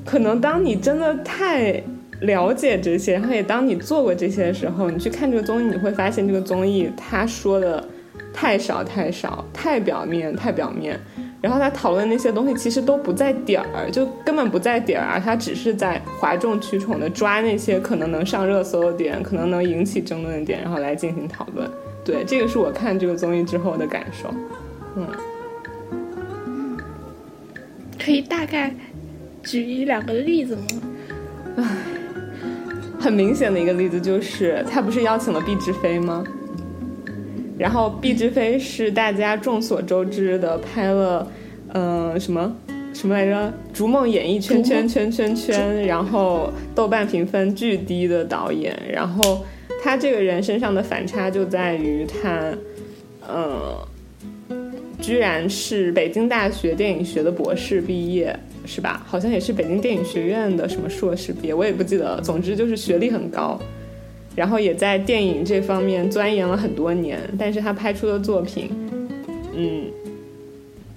[0.04, 1.82] 可能当你真的太
[2.20, 7.87] 了解这些，然后也当你做过这些的时候，你去看这个综艺，你会发现这个综艺他说的
[8.32, 10.98] 太少太少，太表面太表面，
[11.40, 21.70] 然后他讨论那些东西其实都不在点儿，就根本不在点儿，他只是在哗众取宠的抓那些可能能上热搜的点，可能能引起争论的点，然后来进行讨论。
[22.04, 24.32] 对，这个是我看这个综艺之后的感受。
[24.96, 25.06] 嗯，
[28.02, 28.74] 可以大概。
[29.48, 30.62] 举一两个例子吗？
[31.56, 31.64] 唉，
[33.00, 36.22] 很明显的一个例子就是，他不是邀请了毕志飞吗？
[37.58, 41.26] 然后毕志飞是大家众所周知的拍了，
[41.72, 42.54] 嗯，什么
[42.92, 48.78] 什么来着，《逐梦演艺圈圈圈圈圈》，然后豆瓣评分巨低的导演。
[48.92, 49.44] 然后
[49.82, 52.52] 他这个人身上的反差就在于他，
[53.28, 53.56] 嗯。
[55.00, 58.37] 居然是北京大学电影学的博士毕业，
[58.68, 59.02] 是吧？
[59.07, 62.20] 好像也是北京电影学院的什么硕士毕业，我也不记得了。
[62.20, 63.59] 总之就是学历很高，
[64.37, 67.18] 然后也在电影这方面钻研了很多年。
[67.38, 68.70] 但是他拍出的作品，
[69.57, 69.87] 嗯，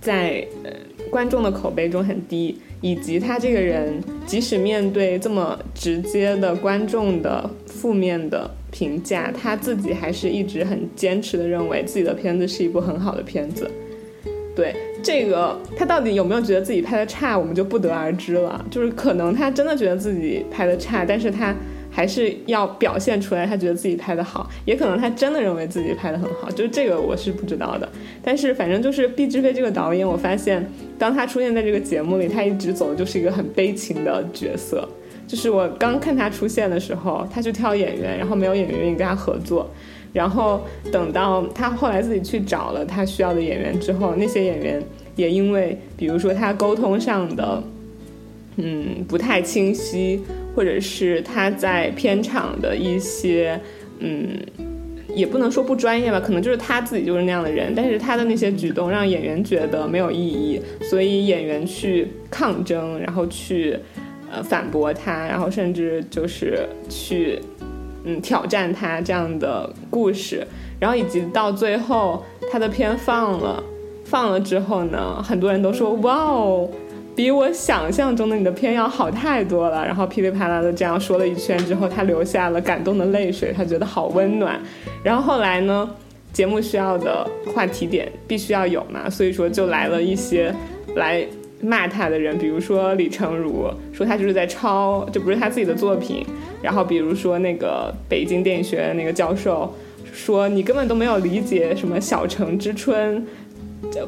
[0.02, 0.72] 在呃
[1.10, 3.94] 观众的口碑中很低，以及他这个人
[4.26, 8.52] 即使面对这么直接的观众的负面的。
[8.72, 13.70] 评价他自己还是一直很坚持的认为自己的片子是一部很好的片子，
[14.56, 18.64] 对这个他到底有没有觉得自己拍的差，我们就不得而知了。
[18.70, 21.56] 就是可能他真的觉得自己拍的差，但是他
[21.90, 27.90] 还是要表现出来他觉得自己拍的好，也可能他真的认为自己拍的很好，就是这个我是不知道的。
[28.24, 34.88] 但是反正就是毕志飞这个导演，我发现当他出现在这个节目里，他一直走的就是一个很悲情的角色。
[35.28, 39.70] 就是我刚看他出现的时候，他去挑演员，然后没有演员愿意跟他合作，
[40.14, 44.84] 然后等到他后来自己去找了他需要的演员之后，那些演员
[45.16, 47.64] 也因为，比如说他沟通上的，
[48.58, 50.22] 嗯，不太清晰，
[50.56, 53.60] 或者是他在片场的一些，
[54.00, 54.38] 嗯，
[55.16, 63.78] 也不能说不专业吧，可能就是他自己就是那样的人，但是他的那些举动让演员觉得没有意义，所以演员去抗争，然后去。
[64.34, 67.38] 呃，反驳他，然后甚至就是去，
[68.04, 70.46] 嗯，挑战他这样的故事，
[70.80, 73.64] 然后以及到最后他的片放了，
[74.06, 76.70] 放了之后呢，很多人都说哇哦，
[77.16, 79.86] 比我想象中的你的片要好太多了。
[79.86, 84.60] 然后噼里啪啦的这样说了一圈之后，他流下了感动的泪水，他觉得好温暖。
[85.04, 85.90] 然后后来呢，
[86.34, 90.54] 节目需要的话题点必须要有嘛，所以说就来了一些
[90.96, 91.26] 来。
[91.64, 96.26] 骂他的人，比如说李成儒，说他就是在抄，这不是他自己的作品。
[96.62, 99.74] 然后比如说那个北京电影学院那个教授，
[100.14, 103.26] 说你根本都没有理解什么《小城之春》。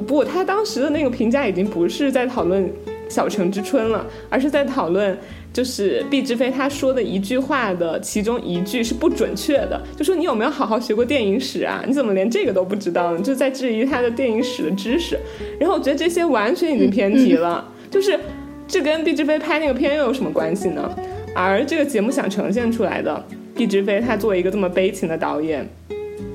[0.08, 2.64] 不，他当时的那个评价已经不是在讨论
[3.10, 5.18] 《小城之春》了，而是在讨论。
[5.52, 11.84] 就是毕志飞他说的一句话的其中一句是不准确的，就说你有没有好好学过电影史啊？
[11.88, 13.22] 你怎么连这个都不知道呢？
[13.22, 15.16] 就在质疑他的电影史的知识。
[15.60, 18.20] 然后我觉得这些完全已经偏题了，就是
[18.68, 20.92] 这跟毕志飞拍那个片又有什么关系呢？
[21.36, 23.24] 而这个节目想呈现出来的，
[23.56, 25.68] 毕志飞他作为一个这么悲情的导演，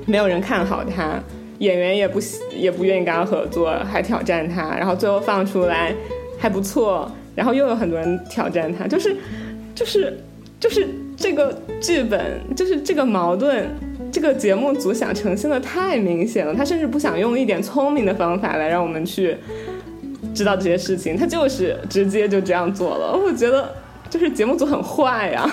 [0.05, 1.19] 没有人看好他，
[1.59, 2.19] 演员也不
[2.55, 5.93] 也不愿意跟他合作，还挑战他，然后最后放出来
[6.37, 7.11] 还不错。
[7.35, 9.15] 然后又有很多人挑战他，就是，
[9.73, 10.17] 就是，
[10.59, 10.85] 就是
[11.15, 12.21] 这个剧本，
[12.53, 13.65] 就是这个矛盾，
[14.11, 16.53] 这个节目组想呈现的太明显了。
[16.53, 19.37] 他甚至不想用一点聪明的方法来让我们去
[20.33, 23.17] 知道这些事情，他就是直接就这样做了。
[23.17, 23.73] 我觉得
[24.09, 25.49] 就是节目组很坏呀，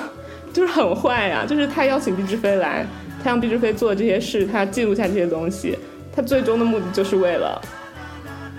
[0.53, 1.45] 就是很坏呀。
[1.47, 2.87] 就是他邀请毕志飞来，
[3.23, 5.77] 他让毕志飞做这些事，他记录下这些东西，
[6.13, 7.61] 他最终的目的就是为了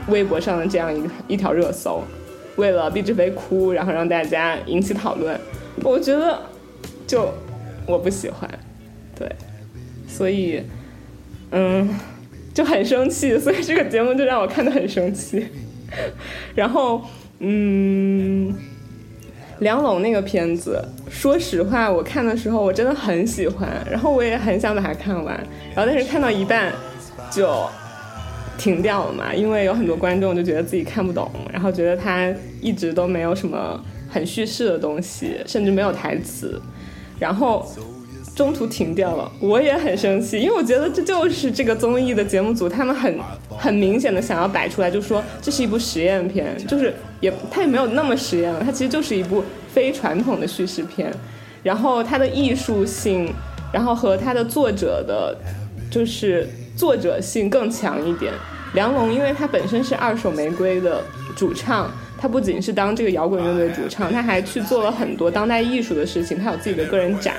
[0.10, 2.04] 微博上的这样一个一条热搜。
[2.58, 5.40] 为了毕志飞哭，然后让大家引起讨论，
[5.84, 6.42] 我觉得
[7.06, 7.32] 就
[7.86, 8.50] 我不喜欢，
[9.16, 9.32] 对，
[10.08, 10.64] 所以
[11.52, 11.88] 嗯
[12.56, 15.46] 就很生气，所以这个节目就让我看得很生气。
[16.56, 17.04] 然后
[17.38, 18.52] 嗯，
[19.60, 25.36] 梁龙那个片子，说实话，我看的时候我真的很喜欢，然后我也很想把它看完，
[25.76, 26.72] 然后但是看到一半
[27.32, 27.66] 就。
[28.58, 29.32] 停掉了嘛？
[29.36, 32.28] 因为有很多观众就觉得自己看不懂，然后觉得他
[32.60, 36.60] 一直都没有什么很叙事的东西，甚至没有台词，
[37.20, 37.72] 然后
[38.36, 39.32] 中途停掉了。
[39.40, 51.14] 我也很生气，因为我觉得这就是这个综艺的节目组他们很很明显的想要摆出来，就说这是一部实验片，就是也他也没有那么实验了，它其实就是一部非传统的叙事片，
[51.64, 53.34] 然后它的艺术性，
[53.72, 55.38] 然后和它的作者的，
[55.90, 56.48] 就是。
[56.78, 58.32] 作者性更强一点。
[58.76, 61.02] 梁龙，因为他本身是二手玫瑰的
[61.36, 66.38] 主唱，他不仅是当这个摇滚乐队主唱，他还去做了很多当代艺术的事情。
[66.38, 67.34] 他有自己的个人展，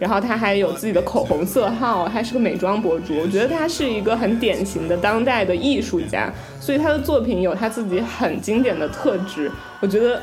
[0.00, 3.16] 然后他还有自己的口红色号，还是个美妆博主。
[3.18, 9.48] 我觉得他是一个很典型的当代的艺术家，所以他的作品有他自己很经典的特质。
[9.80, 10.20] 我觉得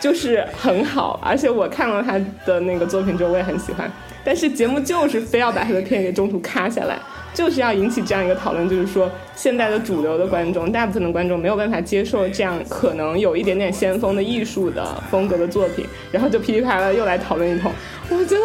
[0.00, 3.90] 就是很好，而且我看了他的那个作品之后，我也很喜欢。
[4.24, 6.96] 但是节目就是非要把他的片给中途卡下来。
[7.32, 17.70] 就是要引起这样一个讨论，就是说现在的主流的观众，大部分的观众没有办法接受这样可能有一点点先锋的艺术的风格的作品，然后就噼里啪啦又来讨论一通。
[18.10, 18.42] 我觉得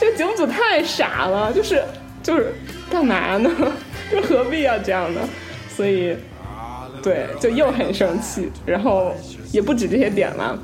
[0.00, 1.84] 这个节目组太傻了，就是
[2.22, 2.54] 就是
[2.90, 3.50] 干嘛呢？
[4.10, 5.20] 就何必要这样呢？
[5.68, 6.16] 所以
[7.02, 8.50] 对，就又很生气。
[8.64, 9.14] 然后
[9.52, 10.58] 也不止这些点了，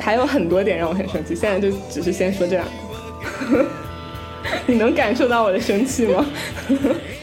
[0.00, 1.36] 还有很多点让我很生气。
[1.36, 3.64] 现在就只是先说这两个。
[4.66, 6.26] 你能感受到我的生气吗？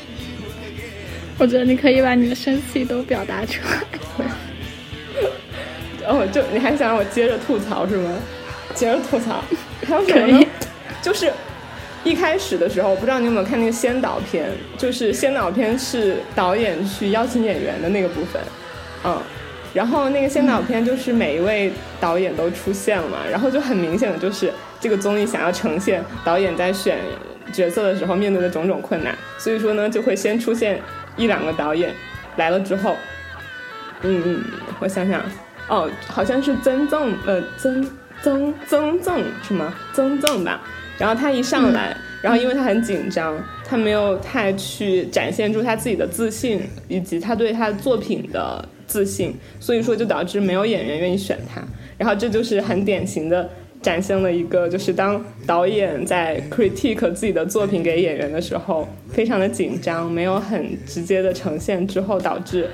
[1.37, 3.61] 我觉得你可以把你的生气都表达出
[4.19, 4.25] 来。
[6.07, 8.09] 哦，就你还想让我接着吐槽是吗？
[8.73, 9.43] 接着吐槽，
[9.85, 10.47] 还有什么呢？
[11.05, 11.31] 就是
[12.03, 18.41] 一开始的时候，我不知道你有没有看那个先导片，就是先导片是导演去邀请演员的那个部分，
[19.03, 19.21] 嗯，
[19.71, 26.97] 然后那个先导片就是每一位导演都出现了嘛，然后就很明显的就是这个综艺想要呈现导演在选
[27.53, 30.81] 角色的时候面对的种种困难，所以说呢就会先出现
[31.17, 31.93] 一两个导演
[32.37, 32.95] 来了之后，
[34.01, 34.43] 嗯嗯，
[34.79, 35.21] 我想想。
[35.67, 37.87] 哦，好像是曾赠，呃，曾
[38.21, 39.73] 曾曾赠是吗？
[39.93, 40.61] 曾赠吧。
[40.97, 51.61] 然后他一上来，然后因为他很紧张，他没有太去展现出他自己的自信以及他对他作品的自信，所以说就导致没有演员愿意选他。
[51.97, 53.49] 然后这就是很典型的
[53.81, 62.69] 展现了一个，就是当导演在 critique 自己的作品给演员的时候，非常的紧张，没有很直接的呈现之后导致。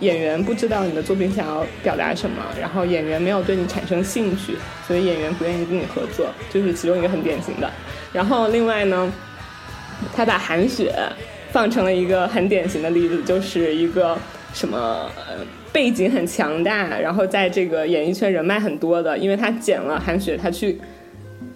[0.00, 4.54] 演员不知道你的作品想要表达什么，然后演员没有对你产生兴趣，
[4.86, 7.70] 所以演员不愿意跟你合作，就是其中一个很典型的。
[8.12, 9.12] 然后另外呢，
[10.14, 10.94] 他把韩雪
[11.50, 14.16] 放成了一个很典型的例子，就是一个
[14.52, 15.10] 什么
[15.72, 20.78] 背景很强大，然后在这个演艺圈人脉很多的，因为他剪了韩雪，他去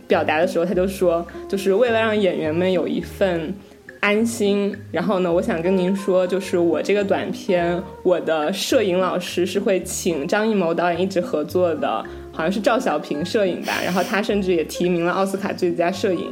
[0.09, 3.55] 表达的时候，他就说，就是为了让演员们有一份。
[4.03, 4.77] 安心。
[4.91, 13.73] 然后呢，我想跟您说，就是我这个短片，我的摄影老师是会请张艺谋导演一直合作的，好像是赵小平摄影吧。
[13.85, 16.29] 然后他甚至也提名了奥斯卡最佳摄影。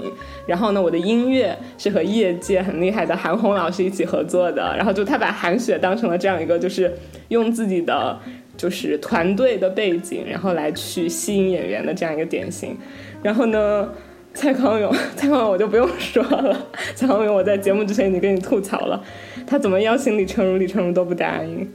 [0.48, 4.74] 然后呢，我的音乐是和业界很厉害的韩红老师一起合作的。
[4.76, 6.92] 然后就他把韩雪当成了这样一个，就是
[7.28, 8.18] 用自己的
[8.56, 12.76] 就是团队的背景，然后来去吸引演员的这样一个典型。
[13.22, 13.88] 然后呢？
[14.32, 16.66] 蔡康永，蔡康永我就不用说了。
[16.94, 19.02] 蔡康永我在节目之前已经跟你吐槽了，
[19.46, 21.68] 他怎么邀请李成儒，李成儒都不答应。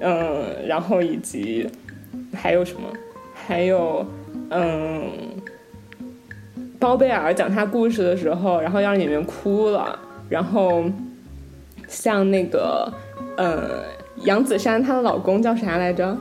[0.00, 1.68] 嗯，然后以及
[2.34, 2.82] 还有什么？
[3.34, 4.04] 还有
[4.50, 5.10] 嗯，
[6.78, 9.98] 包贝尔讲他故事的时候，然后让演员哭了。
[10.28, 10.84] 然后
[11.86, 12.92] 像那个
[13.36, 13.84] 呃，
[14.24, 16.16] 杨子姗她的老公叫啥来着？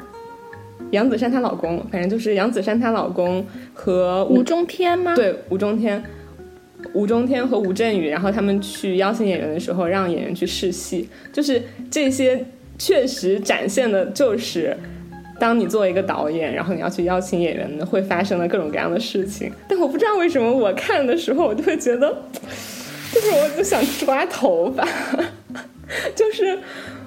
[0.91, 5.13] 杨子姗她老公，反正就是杨子姗她老公和吴中天吗？
[5.15, 6.01] 对，吴中天，
[6.93, 11.61] 吴中天和吴镇宇，然后他们去邀请演员的时候，让演员去试戏，就是
[11.91, 12.45] 这些
[12.77, 14.75] 确实展现的，就是
[15.39, 19.51] 当你作为一个导演，然后你要去邀请演员的，会发生的各种各样的事情。
[19.67, 22.23] 但我不知道为什么我看的时候，我就会觉得，
[23.11, 24.87] 就是我就想抓头发，
[26.15, 26.57] 就是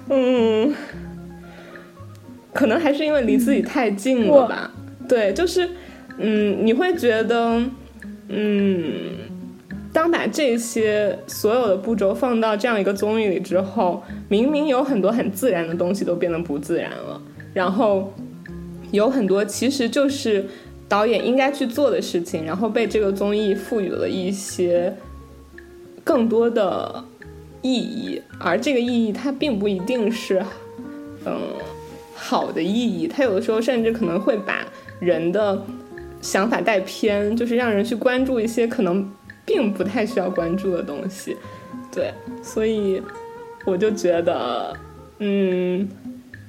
[0.08, 0.74] 嗯。
[2.52, 4.70] 可能还是因为离自己太近了吧？
[5.08, 5.68] 对，就是，
[6.18, 7.60] 嗯，你会觉得，
[8.28, 8.92] 嗯，
[9.92, 17.20] 当把这些所有的步骤放到这样一个综艺里之后，明明有很多很自然的东西都变得不自然了，
[17.52, 18.12] 然后
[18.92, 20.44] 有很多其实就是
[20.88, 24.94] 导演应该去做的事情，然后被这个综艺赋予了一些
[26.04, 27.04] 更多的
[27.62, 30.40] 意义，而这个意义它并不一定是，
[31.24, 31.36] 嗯。
[32.22, 34.66] 好的意义，它有的时候甚至可能会把
[34.98, 35.64] 人的
[36.20, 39.10] 想法带偏，就是让人去关注一些可能
[39.46, 41.34] 并不太需要关注的东西。
[41.90, 42.12] 对，
[42.42, 43.00] 所以
[43.64, 44.76] 我就觉得，
[45.18, 45.88] 嗯，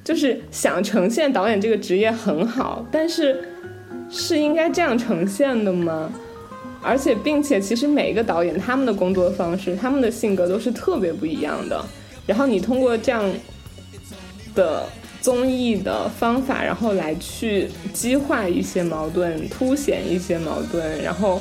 [0.04, 3.42] 就是想呈现导演这个职业很好，但是
[4.10, 6.12] 是应该这样呈现的吗？
[6.82, 11.82] 而且，并且，其实每一个导演他们的工作方式、他们的性格都是特别不一样的。
[12.26, 13.24] 然后你通过这样
[14.54, 14.84] 的。
[15.22, 21.40] 综艺的方法，然后来去激化一些矛盾，凸显一些矛盾，然后，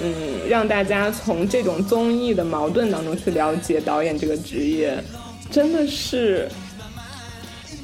[0.00, 0.12] 嗯，
[0.48, 4.96] 让大家从这种综艺的矛盾当中去了解导演这个职业，
[5.50, 6.48] 真的是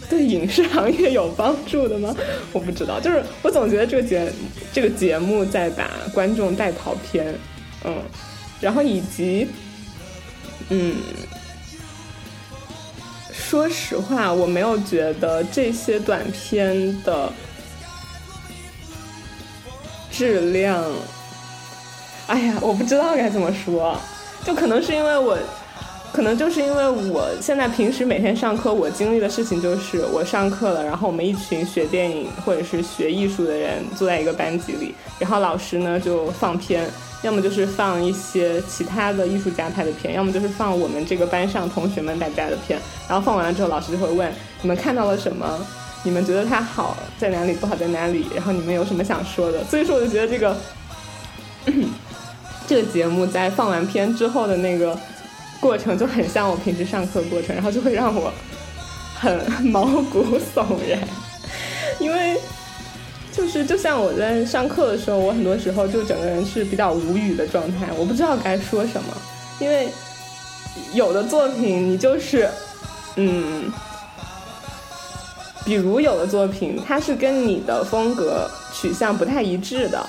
[0.08, 2.16] 对影视行业有帮助的吗？
[2.54, 4.32] 我不知道，就是我总觉得这个节
[4.72, 7.34] 这个节目在把观众带跑偏，
[7.84, 7.94] 嗯，
[8.62, 9.46] 然后以及，
[10.70, 10.94] 嗯。
[13.48, 17.32] 说实话，我没有觉得这些短片的
[20.10, 20.84] 质量。
[22.26, 23.96] 哎呀，我不知道该怎么说，
[24.44, 25.38] 就可能是因为我，
[26.12, 36.86] 可能就是因为我现在平时每天上课，我经历的事情就是我上课了，然后我们一群学电影或者是学艺术的人坐在一个班级里，然后老师呢就放片。
[37.22, 42.78] 要么就是放一些其他的艺术家拍的片，要么就是放我们这个班上同学们大家的片。
[43.08, 45.58] 然后放完了之后，老师就会问你们看到了什么？
[46.04, 47.52] 你们觉得它好在哪里？
[47.54, 48.26] 不好在哪里？
[48.34, 49.64] 然后你们有什么想说的？
[49.64, 50.56] 所以说，我就觉得这个
[52.68, 54.96] 这个节目在放完片之后的那个
[55.58, 58.32] 过程就很像我平时上课过程，然后就会让我
[59.18, 61.00] 很 毛骨悚然，
[61.98, 62.38] 因为
[63.38, 69.14] 就是就像我在上课的时候，我很多时候就整个人是比较无语的状态，我不知道该说什么，
[69.60, 69.88] 因为
[70.92, 72.50] 有的作品你就是
[73.14, 73.72] 嗯。
[75.64, 80.04] 比如有的作品，它是跟你的风格取向不太一致的，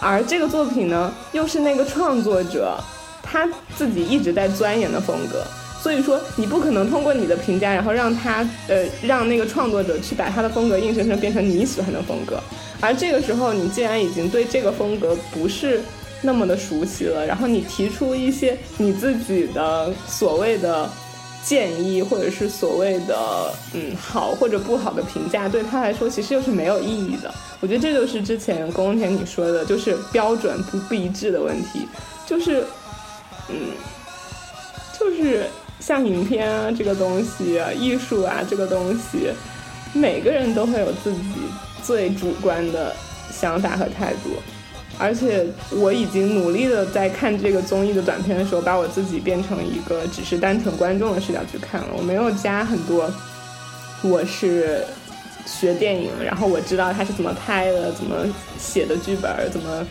[0.00, 2.76] 而这个作品呢，又是那个创作者
[3.22, 5.44] 他自己一直在钻研的风格，
[5.82, 12.42] 所以说你不可能通过你的评价，然后让他呃让那个创作者去把他的风格硬生生变成你喜欢的风格，
[12.80, 15.80] 而这个时候你既然已经对这个风格不是
[16.22, 20.88] 那么的熟悉了，然后你提出一些你自己的所谓的。
[21.40, 23.16] 建议或者是所谓的
[23.72, 27.32] 嗯好或者不好的评价，对他来说其实又是没有意义的。
[27.60, 31.88] 我觉得这就是之前宫田你说的，就是标准不不一致的问题。
[32.26, 32.64] 就是
[33.48, 33.56] 嗯，
[34.98, 35.46] 就是
[35.80, 39.30] 像影片啊这个东西啊，艺术啊这个东西，
[39.92, 41.22] 每个人都会有自己
[41.82, 42.94] 最主观的
[43.30, 44.30] 想法和态度。
[45.00, 51.88] 而且我已经努力的在看这个综艺的短片的时候，把我自己变成一个只是单纯观众的视角去看了。
[51.96, 53.08] 我没有加很多，
[54.02, 54.84] 我是
[55.46, 58.26] 学电影，然后我知道他是怎么拍的，怎么
[58.58, 59.86] 写的剧本，怎么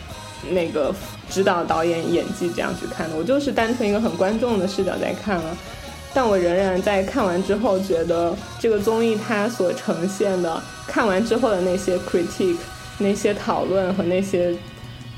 [0.50, 0.94] 那个
[1.30, 3.16] 指导导演演技这样去看的。
[3.16, 5.56] 我就是单纯一个很观众的视角在看了，
[6.14, 12.56] 但我仍然在看完之后觉得这个综艺它所呈现的，看完之后的那些 critique、
[12.98, 14.56] 那些讨论和那些。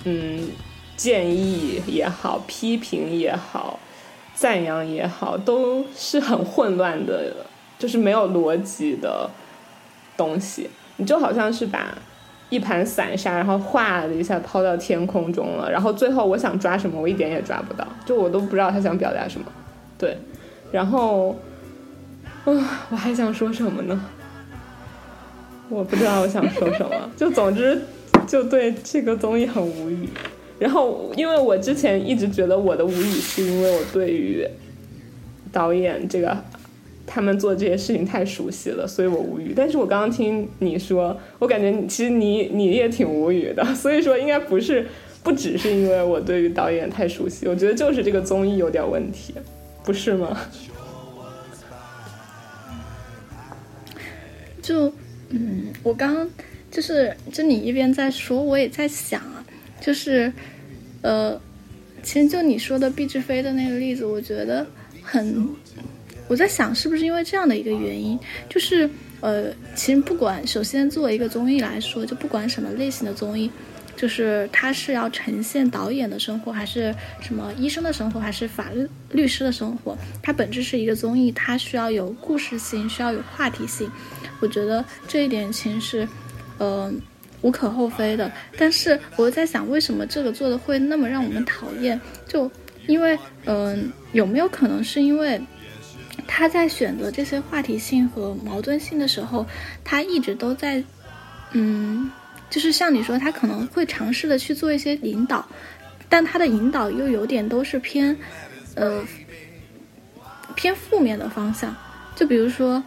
[0.05, 0.49] 嗯，
[0.97, 3.78] 建议也好，批评也好，
[4.34, 7.30] 赞扬也好，都是很混乱的，
[7.78, 9.28] 就是没有逻辑的
[10.16, 10.70] 东西。
[10.97, 11.95] 你就好像是把
[12.49, 19.47] 一盘散沙，然后哗的一下抛到天空中了，然后最后我想抓什么，我一点也抓不到，就我都不知道他想表达什么。
[19.99, 20.16] 对，
[20.73, 21.37] 然后，
[22.47, 24.05] 嗯，我还想说什么呢？
[25.68, 27.81] 我不知道我想说什么，就总之。
[28.27, 30.09] 就对这个综艺很无语，
[30.61, 34.47] 然后因为我之前一直觉得我的无语是因为我对于
[35.51, 36.37] 导演这个
[37.05, 39.53] 他们做这些事情太熟悉了，所以我无语。
[39.57, 44.87] 但是我刚刚听你说，我感觉其实你你也挺无语的，所以说应该不是
[45.25, 49.35] 不只是因为我对于导演太熟悉，我觉得就是这个综艺有点问题，
[49.91, 50.41] 不是吗？
[54.62, 54.93] 就
[55.30, 56.28] 嗯，我刚。
[56.70, 59.45] 就是，就你一边在说，我也在想啊，
[59.80, 60.32] 就是，
[61.03, 61.36] 呃，
[62.01, 64.64] 其实就你说的毕志飞的那个例子，我觉得
[65.03, 65.49] 很，
[66.28, 68.16] 我在想是不是因为这样的一个原因，
[68.49, 68.88] 就是，
[69.18, 73.51] 呃，其实不管，首先作为一个综艺来说，就不管什么类型的综艺，
[74.01, 83.91] 就是它是要呈现导演的生活，还是什么医生的生活，还是法律律师的生活，它本质是一个综艺，它需要有故事性，需要有话题性，
[84.41, 86.09] 我觉得这一点其实是。
[86.63, 87.01] 嗯，
[87.41, 91.99] 无可厚非的，但是我在想，为什么这个做的会那么让我们讨厌？
[92.29, 92.51] 就
[92.87, 95.41] 因为，嗯，有没有可能是因为
[96.27, 99.47] 他在选择这些话题性和矛盾性的时候，
[99.83, 100.85] 他一直都在，
[101.53, 102.11] 嗯，
[102.51, 105.49] 就是像你说，他可能会尝试的去做一些引导，
[106.09, 108.15] 但他的引导又有点都是偏，
[108.75, 109.03] 呃，
[110.55, 111.75] 偏负面的方向，
[112.15, 112.83] 就比如说。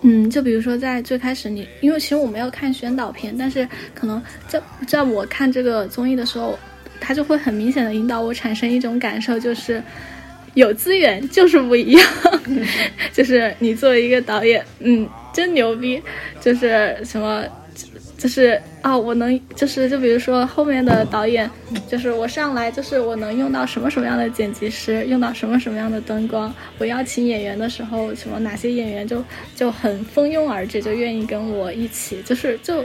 [0.00, 6.58] 嗯，就比如说在最开始，你因为其实我没有看宣导片，但是可能在在我看这个综艺的时候，
[6.98, 9.82] 他就会很明显的引导我产生一种感受，就是
[10.54, 12.10] 有资源就是不一样，
[13.12, 16.02] 就是你作为一个导演，嗯，真牛逼，
[16.40, 17.44] 就是什么。
[18.24, 21.48] 就是啊，我能就是就比如说后面的导演，
[21.86, 26.50] 就是我上来就是我能用到什么什么样的剪辑师，用到什么什么样的灯光。
[26.78, 29.22] 我邀请演员的时候，什么哪些演员就
[29.54, 32.22] 就很蜂拥而至，就愿意跟我一起。
[32.22, 32.82] 就是就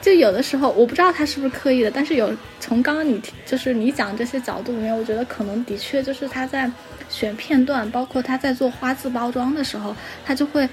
[0.00, 6.70] 就有的时候我不知道他是不是刻意的，但是有从刚刚你就是你讲这些角度里面，我觉得可能的确就是他在
[7.10, 9.94] 选片段，包括他在做花字包装的时候，
[10.24, 10.66] 他就会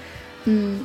[0.46, 0.82] 嗯。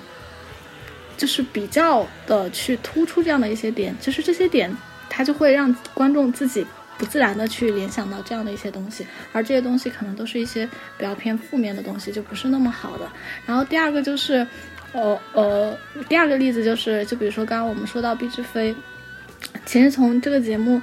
[1.22, 4.76] 就是比较的去突出这样的一些点，就是这些点，
[5.07, 6.65] 它就会让观众自己
[6.97, 10.65] 不自然的去联想到这样的一些东西，而这些东西可能都是一些
[10.97, 13.07] 比较偏负面的东西，就不是那么好的。
[13.45, 14.47] 然后第二个就是，
[14.93, 15.78] 呃呃，
[16.09, 18.76] 第二个例子就是，就比如说刚刚我们说到毕志飞，
[19.63, 20.82] 其实从这个节目，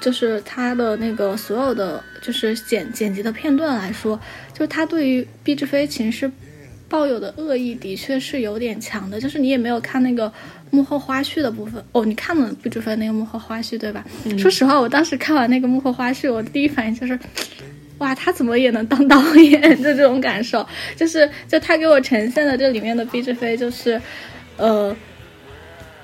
[0.00, 4.18] 就是他的那个所有的就是剪剪辑的片段来说，
[4.54, 6.32] 就是他对于毕志飞其实是。
[6.88, 10.32] 抱有的恶意的确是有点强的，就是你也没有看那个
[10.70, 14.04] 幕后花絮的部分哦，你看了毕志飞那个幕后花絮对吧？
[14.38, 17.18] 说实话，我当时看完那个幕后花絮，我第一反应就是，
[17.98, 19.60] 哇，他怎么也能当导演？
[19.82, 20.64] 就这种感受，
[20.94, 24.00] 就是就他给我呈现的这里面的毕志飞，就是
[24.56, 24.94] 呃，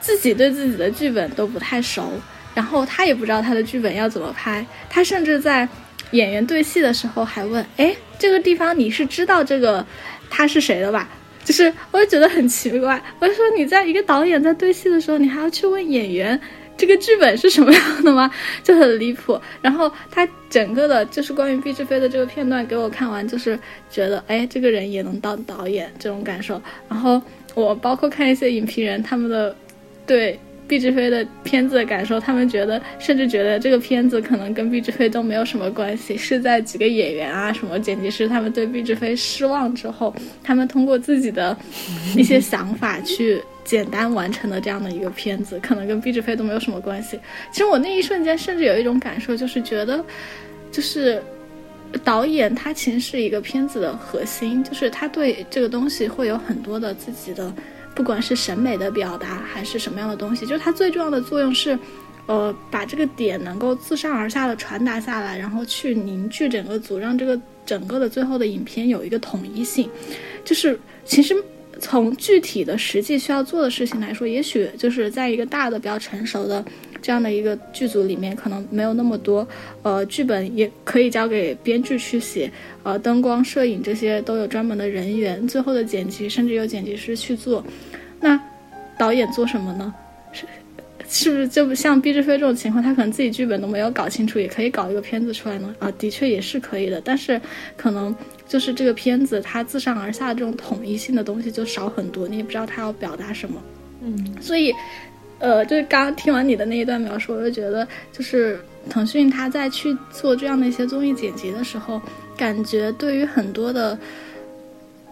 [0.01, 2.11] 自己对自己的剧本都不太熟，
[2.55, 5.68] 然后他也不知道他的剧本要怎么拍，他甚至在
[6.11, 9.85] 演员对戏的时候还问：“哎，这个地方你是知道这个
[10.33, 11.07] 他是谁的吧？”
[11.45, 16.41] 就是我也觉得很奇怪，我就说你在一个导演在对戏的时候，你还要去问演员。
[16.74, 18.28] 这个剧本是什么样的吗？
[18.64, 19.39] 就很离谱。
[19.61, 23.57] 然后他整个的，就是关于毕志飞的这个片段给我看完，就是
[23.91, 26.61] 觉得，哎，这个人也能当导演这种感受。
[26.89, 27.20] 然后
[27.55, 29.55] 我包括看一些影评人他们的
[30.07, 30.39] 对
[30.72, 41.54] 毕志飞的片子的感受，他们觉得甚至觉得这个片子可能跟毕志飞都没有什么关系，是在几个演员啊、什么剪辑师他们对毕志飞失望之后，他们通过自己的
[42.16, 43.38] 一些想法去。
[43.64, 47.16] 简单完成的这样的一个片子，可能跟毕志飞都没有什么关系。
[47.52, 50.04] 其实我那一瞬间甚至有一种感受，就是觉得，
[50.72, 51.22] 就是
[52.02, 57.54] 导演他其实是一个片子的核心，就是他对这个东西会有很多的自己的，
[57.95, 61.78] 不管是审美的表达还是什么样的东西，就是它最重要的作用是，
[62.26, 69.88] 呃，把这个点能够自上而下的传达下来，然后去凝聚整个组，让这个整个的最后的影片有一个统一性。
[70.45, 71.36] 就是其实。
[71.80, 76.64] 从具体的实际需要做的事情来说，也许就是在一个大的、比较成熟的
[77.00, 79.46] 这样的一个剧组里面，可能没有那么多，
[79.82, 82.50] 呃，剧本也可以交给编剧去写，
[82.82, 87.64] 呃，灯光、摄影这些都有专门的人员，最后的剪辑甚至有剪辑师去做。
[88.20, 88.40] 那
[88.98, 89.92] 导演做什么呢？
[91.12, 95.72] 是是不是就像毕志飞这种情况，他可能自己剧本都没有搞清楚，也可以搞一个片子出来呢？
[95.78, 97.40] 啊，的确也是可以的，但是
[97.76, 98.12] 可能。
[98.48, 103.62] 就是这个片子，它自上而下的这种统一性的东西就少很多，你也不知道他要表达什么。
[104.02, 104.70] 嗯，所以，
[105.38, 108.60] 呃，就是刚刚听完你的那一段描述，我就觉得，就是
[108.90, 111.98] 腾讯它在去做这样的一些综艺剪辑的时候，
[112.36, 113.98] 感觉对于很多的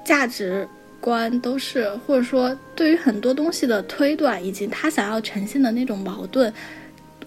[0.04, 0.68] 价值
[1.00, 6.52] 观都是，或者说对于很多东西的推断，以及他想要呈现的那种矛盾，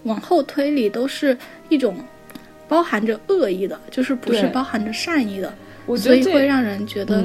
[0.04, 1.36] 往后推理都是
[1.68, 1.96] 一种
[2.68, 5.52] 包含着恶意的，就是不是包含着善意的。
[5.98, 7.22] 所以会让人觉得，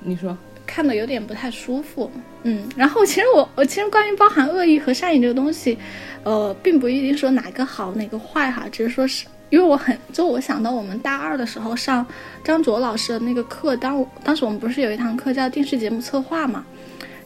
[0.00, 2.10] 你说看的有点不太舒服，
[2.42, 2.68] 嗯。
[2.76, 5.78] 然后其实我我其实关于包含恶意和善意这个东西，
[6.22, 12.04] 呃，并不一定说哪个好哪个坏哈，只是说是因为我很就我想到我们大二的时候上
[12.44, 16.64] 张卓老师的那个课，当当时我们不是有一堂课叫电视节目策划嘛，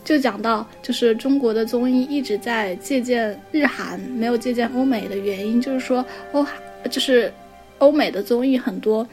[0.04, 6.46] 就讲到就是中国的综艺一直在借鉴日韩，没有借鉴欧美的原因，就是说欧
[6.90, 7.32] 就是
[7.78, 9.06] 欧美的综艺很多。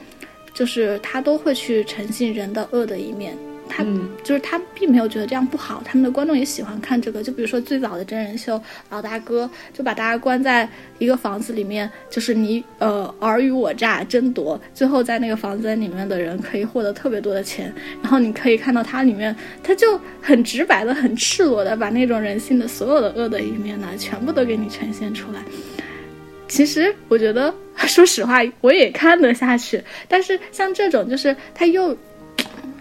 [0.51, 3.37] 就是他都会去呈现人的恶的一面，
[3.69, 3.85] 他
[4.23, 7.23] 就是他并没有觉得这样不好，他们的观众也喜欢看这个。
[7.23, 8.55] 就比如说最早的真人秀
[8.89, 9.45] 《老大哥》，
[9.77, 10.67] 就把大家关在
[10.97, 25.39] 一个房子里面，就是你呃尔虞我诈争夺，最后在那个房子里面的人可以获得特别多的钱，然后你可以看到它里面，他就很直白的、很赤裸的把那种人性的所有的恶的一面呢，全部都给你呈现出来。
[26.47, 27.53] 其实我觉得，
[27.85, 29.79] 说实话，我也看得下去。
[30.07, 31.95] 但是像这种，就是他又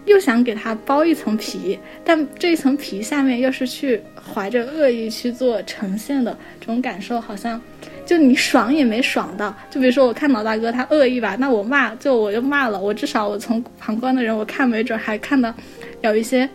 [0.09, 7.61] 又想给他包一层皮，但这一层皮下面又是去怀着恶意去做呈现的这种感受，好像
[8.04, 9.54] 就你爽也没爽到。
[9.70, 15.54] 就比如说我看老大哥他恶意吧，那我骂就我就骂了，我至少我从旁观的人我看没准还看到
[16.02, 16.48] 有一些。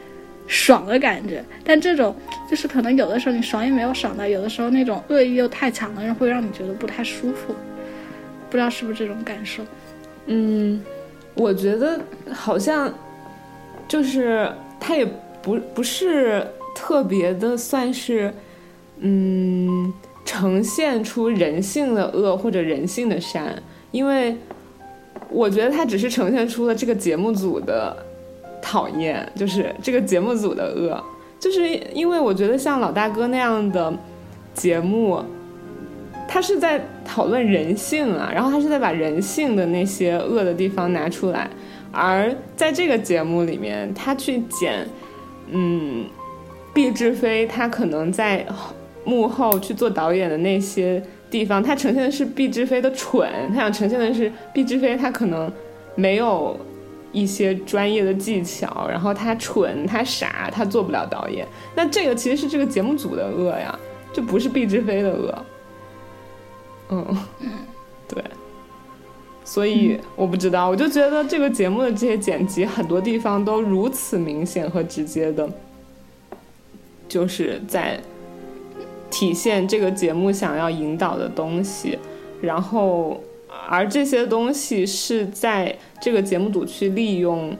[0.45, 2.13] 爽的感觉，但这种
[2.49, 7.55] 就是可能有的时候你爽也没有爽到，有的时候那种恶意又太强了，会让你觉得不太舒服。
[8.49, 9.63] 不知道是不是这种感受？
[10.25, 10.83] 嗯，
[11.35, 11.97] 我觉得
[12.29, 12.93] 好像
[13.87, 15.05] 就是他也
[15.41, 18.33] 不不是特别的算是
[18.99, 19.93] 嗯
[20.25, 23.61] 呈现出人性的恶或者人性的善，
[23.91, 24.35] 因为
[25.29, 27.95] 我觉得他只是呈现出了这个节目组的。
[28.65, 31.03] 讨厌，就是这个节目组的恶，
[31.37, 33.93] 就是因为我觉得像老大哥那样的
[34.53, 35.21] 节目，
[36.29, 41.49] 他是在讨论人性啊，然后他是在把人性的那些恶的地方拿出来，
[41.93, 44.85] 而在这个节目里面，他去剪，
[45.47, 46.05] 嗯，
[46.73, 48.45] 毕志飞他可能在
[49.05, 55.49] 幕后去做导演的那些地方，他呈现的是毕志飞的蠢，他想呈现的是毕志飞他可能
[55.95, 56.59] 没有。
[57.15, 61.47] 一些专业的技巧，然后他蠢，他傻，他做不了导演。
[61.75, 63.77] 那这个其实是这个节目组的恶呀，
[64.11, 65.45] 就不是毕志飞的恶。
[66.89, 67.17] 嗯，
[69.53, 75.47] 所以我不知道，我就觉得这个节目的这些剪辑很多地方都如此明显和直接的，
[77.07, 77.99] 就是在
[79.11, 81.99] 体现这个节目想要引导的东西，
[82.41, 83.21] 然后。
[83.69, 87.55] 而这些东西是在这个节目组去利用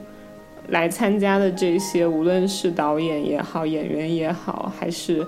[0.68, 5.24] 来参加的这些，无论是导演也好，演员也好，还是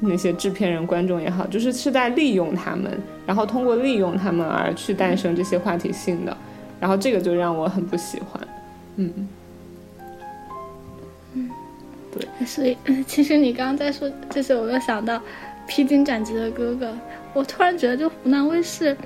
[0.00, 2.90] 那些制片人、观众也好，就是是在利用他们，
[3.26, 6.36] 然后通过利用他们而去诞生这些话题性的，
[6.80, 8.48] 然后这个就让我很不喜欢。
[8.96, 9.28] 嗯，
[11.34, 11.50] 嗯，
[12.12, 12.76] 对，所以
[13.06, 15.16] 其实你刚刚在说这些，我又想到
[15.66, 16.86] 《披荆斩棘的哥哥》，
[17.32, 18.96] 我突然觉得就湖南卫视。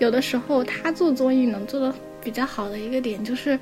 [0.00, 3.56] 有的时候，他做综艺能做的比较好的一个点，就是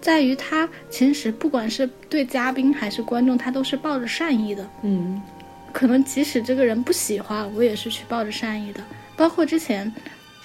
[0.00, 4.68] 在于他其实不管是对嘉宾还是观众，他都是抱着善意的。
[4.82, 5.22] 嗯，
[5.76, 8.80] 可能即使这个人不喜欢，我也是去抱着善意的。
[9.14, 9.92] 包括之前，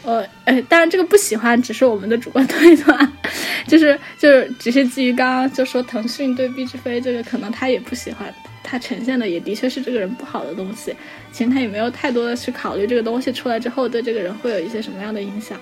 [0.03, 3.13] 呃，呃，当然这个不喜欢只是我们的主观推断，
[3.65, 8.33] 就是就是只是基于刚刚就说腾讯对毕志飞这个，可能他也不喜欢。
[8.61, 10.93] 他呈现的也的确是这个人不好的东西，
[11.31, 15.57] 其实他也没有太多的去考虑这个东西出来之后对这个人会有一些什么样的影响。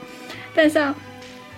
[0.56, 0.96] 但像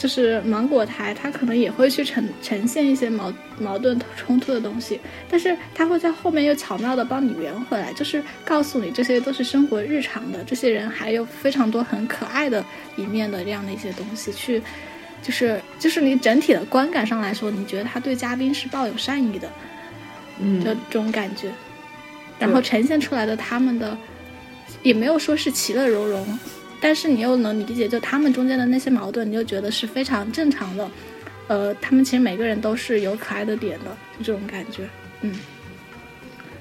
[0.02, 5.00] 就是芒果台，他可能也会去呈呈现一些矛矛盾冲突的东西，
[5.30, 14.60] 但是他会在后面又巧妙的帮你圆回来，就是告诉你这些都是生活日常的，这些人还有非常多很可爱的一面的这样的一些东西，去
[15.22, 19.48] 就是就是你整体的观感上来说，你觉得他对嘉宾是抱有善意的。
[20.40, 21.52] 嗯，这种感觉，
[22.40, 23.96] 然后呈现出来的他们的，
[24.82, 26.40] 也没有说是其乐融融，
[26.82, 30.92] 但是你又能理解，就他们中间的那些矛盾，你就觉得是非常正常的。
[31.48, 34.90] 呃，他们其实每个人都是有可爱的点的，就这种感觉。
[35.22, 35.34] 嗯，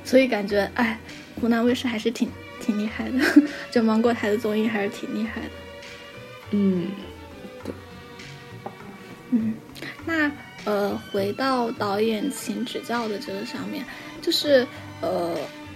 [0.04, 1.00] 所以感觉，哎，
[1.40, 2.28] 湖南卫视还是挺
[2.60, 3.18] 挺厉害的，
[3.72, 5.48] 就芒果台的综艺还是挺厉害的。
[6.50, 6.88] 嗯，
[7.64, 7.74] 对，
[9.30, 9.54] 嗯，
[10.04, 10.30] 那。
[10.66, 13.82] 呃，回到导演请指教的这个上面，
[14.20, 14.66] 就是
[15.00, 15.34] 呃，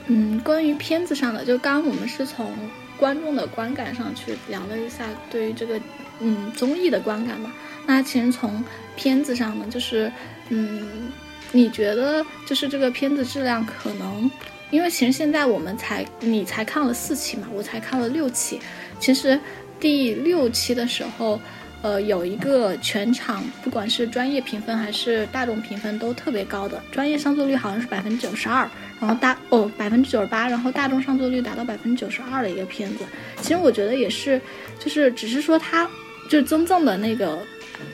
[0.08, 2.54] 嗯，关于片子上的，就刚刚我们是从
[2.98, 5.80] 观众的观感上去聊了一下对于这个
[6.20, 7.52] 嗯综艺的观感吧。
[7.86, 8.64] 那其实从
[8.96, 10.10] 片子上呢，就是
[10.48, 11.10] 嗯，
[11.52, 14.30] 你觉得就是这个片子质量可能，
[14.70, 18.60] 因为其实现在我们才你才看了四期嘛，我才看了六期，
[18.98, 19.38] 其实
[19.78, 21.40] 第六期的时候。
[21.84, 28.66] 呃，有一个全场，不管是专业评分还是大众评分都特别高的，专业上座率好像是百分之九十二，
[28.98, 33.04] 然后大哦百分之九十八，然后大众上座率达到百分之九十二的一个片子。
[33.42, 34.40] 其实我觉得也是，
[34.78, 35.86] 就是只是说它
[36.26, 37.38] 就真正的那个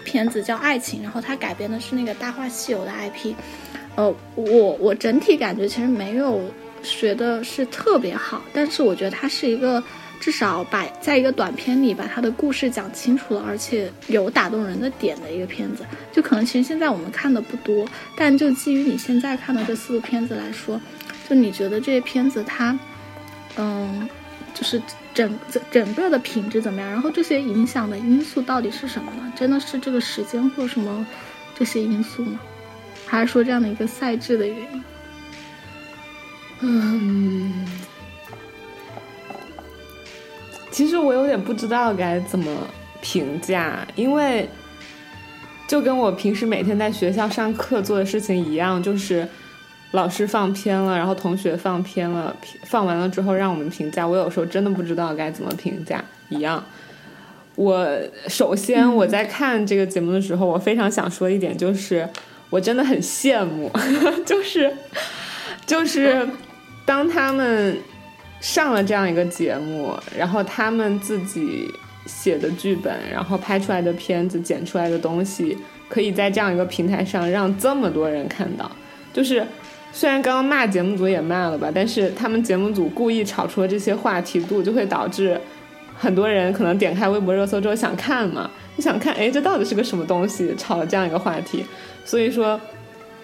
[0.05, 3.35] 片子叫《爱情》，然后它改编的是那个《大话西游》的 IP。
[3.97, 4.47] 呃，我
[4.79, 6.41] 我整体感觉其实没有
[6.81, 9.83] 学的是特别好，但是我觉得它是一个。
[10.21, 20.79] 至少把在一个短片里把他的故事讲清楚了，而且有打动人的点的一个片子，就可能其实现在我们看的不多，但就基于你现在看的这四部片子来说，
[21.27, 22.79] 就你觉得这些片子它，
[23.57, 24.07] 嗯，
[24.53, 24.81] 就是
[25.15, 26.91] 整整整个的品质怎么样？
[26.91, 29.33] 然后这些影响的因素到底是什么呢？
[29.35, 31.07] 真的是这个时间或什么
[31.59, 32.39] 这些因素吗？
[33.07, 34.85] 还是说这样的一个赛制的原因？
[36.61, 37.65] 嗯。
[40.71, 42.57] 其实我有点不知道该怎么
[43.01, 44.49] 评价，因为
[45.67, 49.27] 就跟我平时每天在学校上课做的事情一样，就是
[49.91, 54.07] 老师放偏了，然后同学放偏了，放完了之后让我们评价。
[54.07, 56.65] 我有时候真的不知道该怎么评价一样。
[57.57, 57.87] 我
[58.29, 62.09] 首先我在看这个节目的时候，我非常想说一点，就是
[62.49, 63.71] 我真的很羡慕，
[64.25, 64.73] 就是
[65.67, 66.29] 就是
[66.85, 67.77] 当他们。
[68.41, 71.71] 上了这样一个节目，然后他们自己
[72.07, 78.71] 写的剧本，然后拍出来的片子，剪出来的东西，可以在这样一个平台上让这么多人看到。
[79.13, 79.47] 就是
[79.93, 85.39] 虽然刚刚骂节目组也骂了吧，但是他们节目组故意炒出了这些话题度，就会导致
[85.99, 91.65] 很多人可能点开微博热搜之后想看嘛，就想看，哎，这到底是个什么东西，炒了这样一个话题。
[92.07, 92.59] 所以说，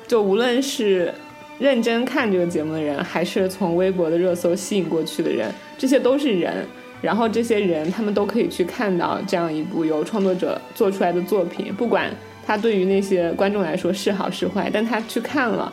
[0.07, 1.15] 就无论是。
[1.59, 6.67] 认真看这个节目的人，还是从微博的热搜吸引过去的人，这些都是人。
[7.03, 12.11] 然后这些人，他们都可以去看到这样一部由创作者做出来的作品，不管
[12.45, 15.71] 他对于那些观众来说是好是坏，但他去看了，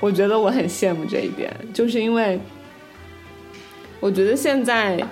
[0.00, 2.38] 我觉得我很羡慕这一点，就是因为
[4.00, 5.02] 我觉得现在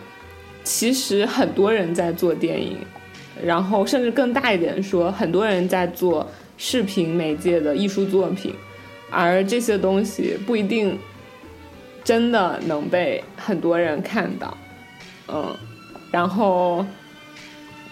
[0.62, 2.77] 其实很多人在做电影，
[3.43, 8.55] 然后甚至更大一点说，很多人在做视频媒介的艺术作品。
[9.11, 10.98] 而这些东西不一定
[12.02, 14.57] 真的能被很多人看到，
[15.28, 15.57] 嗯，
[16.11, 16.84] 然后，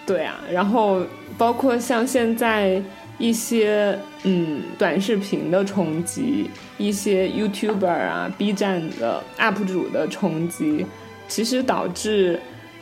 [0.05, 1.01] 对啊，然后
[1.37, 2.81] 包括像现在
[3.17, 10.85] 一些嗯短视频的冲击，一些 YouTuber 啊、B 站的 UP 主的冲击，
[11.27, 12.39] 其实导致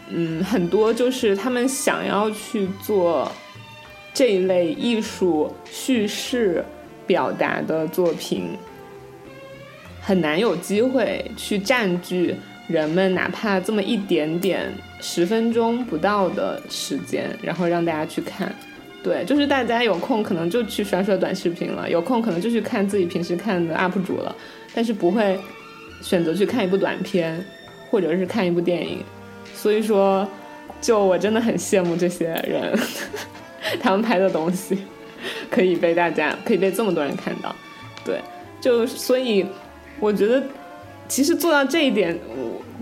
[0.10, 3.32] 嗯，很多就是他们想要去做
[4.14, 6.66] 这一类艺术叙事
[7.12, 8.58] 表达的作品，
[10.02, 12.34] 很难有机会去占据
[12.68, 18.50] 人们哪怕这么一点点十分钟不到的时间，然后让大家去看。
[19.04, 24.34] 对，就是大家有空可能就去刷刷短视频了，有空可能就去看自己平时看的 UP 主了，
[24.74, 25.38] 但是不会
[26.02, 27.44] 选择去看一部短片，
[27.90, 29.04] 或者是看一部电影。
[29.54, 30.26] 所以说，
[30.80, 32.80] 就我真的很羡慕这些人，
[33.84, 34.78] 他们拍的东西
[35.50, 37.56] 可以被大家，可以被这么多人看到。
[38.04, 38.20] 对，
[38.60, 39.46] 就所以
[40.00, 40.44] 我觉得，
[41.08, 42.18] 其实做到这一点，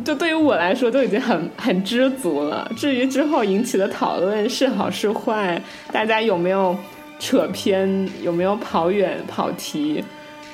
[0.06, 2.72] 就对于我来说都已经很很知足了。
[2.78, 5.62] 至于之后引起的讨论是好是坏，
[5.92, 6.78] 大家有没有
[7.20, 10.04] 扯偏，有没有跑远跑题，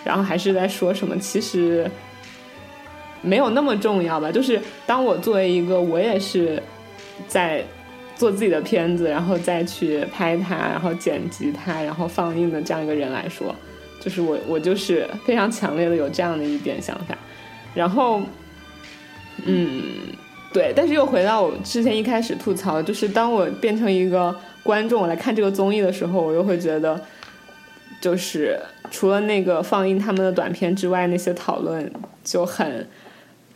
[0.03, 1.89] 然后还是在说什么，其实。
[3.21, 6.61] 没有那么重要吧，就是当我作为一个我也是
[7.27, 7.63] 在
[8.15, 13.53] 做自己的片子，然后再去拍它，然后剪辑它，然后放映的这样一个人来说，
[13.99, 17.17] 就是我我就是非常强烈的有这样的一点想法。
[17.73, 18.21] 然后，
[19.45, 19.81] 嗯，
[20.53, 26.99] 对，但是又回到我之前一开始吐槽，就是当我变成一个观众我来看这个综艺的时候，我又会觉得，
[27.99, 28.57] 就是
[28.89, 31.91] 除了那个放映他们的短片之外，那些讨论
[32.23, 32.87] 就很。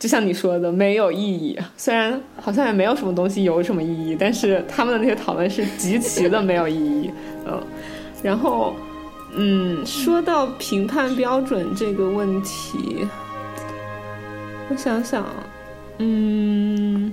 [0.00, 1.58] 就像你说的，没有意义。
[1.76, 7.10] 虽然好像也没有什么东西有什么意义，但是他们的那些讨论是极其的没有意义。
[7.46, 7.62] 嗯，
[8.22, 8.74] 然后，
[9.34, 13.06] 嗯，说到评判标准这个问题，
[14.70, 15.26] 我想想，
[15.98, 17.12] 嗯，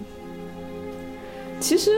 [1.59, 1.91] 其实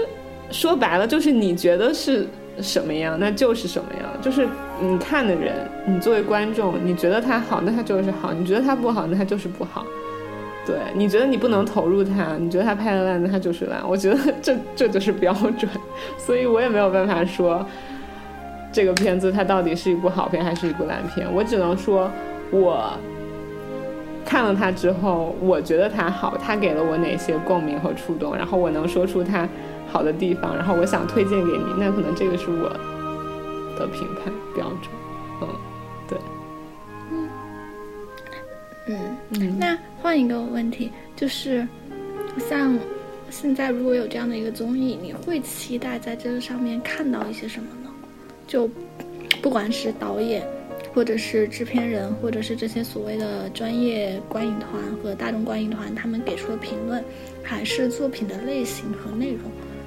[0.50, 2.28] 说白了就是你觉得是
[2.64, 4.10] 什么样，那就是什么样。
[4.24, 4.48] 就是
[4.82, 9.86] 你看的人，你作为观众，你觉得他好，那他就是好；你觉得他不好，那他就是不好。
[10.70, 13.82] 对，你觉得你不能投入他，你觉得他拍的烂，那他就是烂。
[13.90, 15.68] 我觉得这这就是标准，
[16.16, 17.66] 所以我也没有办法说
[18.72, 21.28] 这个片子它到底是一部好片还是一部烂片。
[21.34, 22.12] 我只能说，
[22.52, 22.94] 我
[24.24, 29.50] 看了它之后，我觉得它好，它给了我哪些共鸣和触动，然后我能说出它
[29.92, 32.70] 好的地方，然后我想推荐给你，那可能这个是我
[33.76, 34.92] 的评判标准。
[35.42, 35.48] 嗯，
[36.08, 36.16] 对。
[39.58, 41.68] 那换一个问题，就是
[42.50, 42.78] 像
[43.30, 47.92] 现在如果有这样的一个综艺，你会期待在这个上面看到一些什么呢？
[48.48, 48.68] 就
[49.42, 50.44] 不管是导演，
[50.94, 57.04] 或者是制片人，或者是这些所谓的专业观影团和大众观影团，他们给出的评论，
[57.44, 59.42] 还是作品的类型和内容，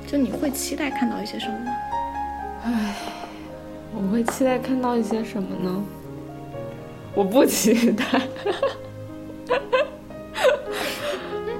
[0.07, 1.70] 就你会期待看到一些什么呢？
[2.64, 2.95] 唉，
[3.93, 5.84] 我会期待看到一些什么呢？
[7.14, 8.05] 我不期待。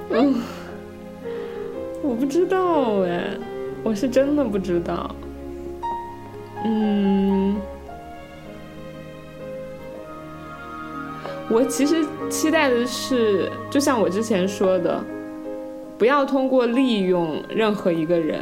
[0.09, 0.41] 嗯，
[2.01, 3.37] 我不知道哎，
[3.83, 5.15] 我是真的不知道。
[6.65, 7.55] 嗯，
[11.49, 15.03] 我其实期待的是，就像我之前说的，
[15.97, 18.39] 不要通过利用任何一个人，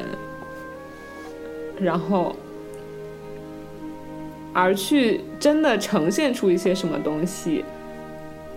[1.79, 2.35] 然后
[4.53, 7.65] 而去真的呈现出一些什么东西，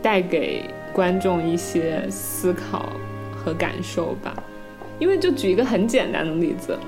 [0.02, 0.64] 带给。
[0.94, 2.92] 观众一些思考
[3.34, 4.32] 和感受吧，
[5.00, 6.78] 因为就举一个很简单的例子，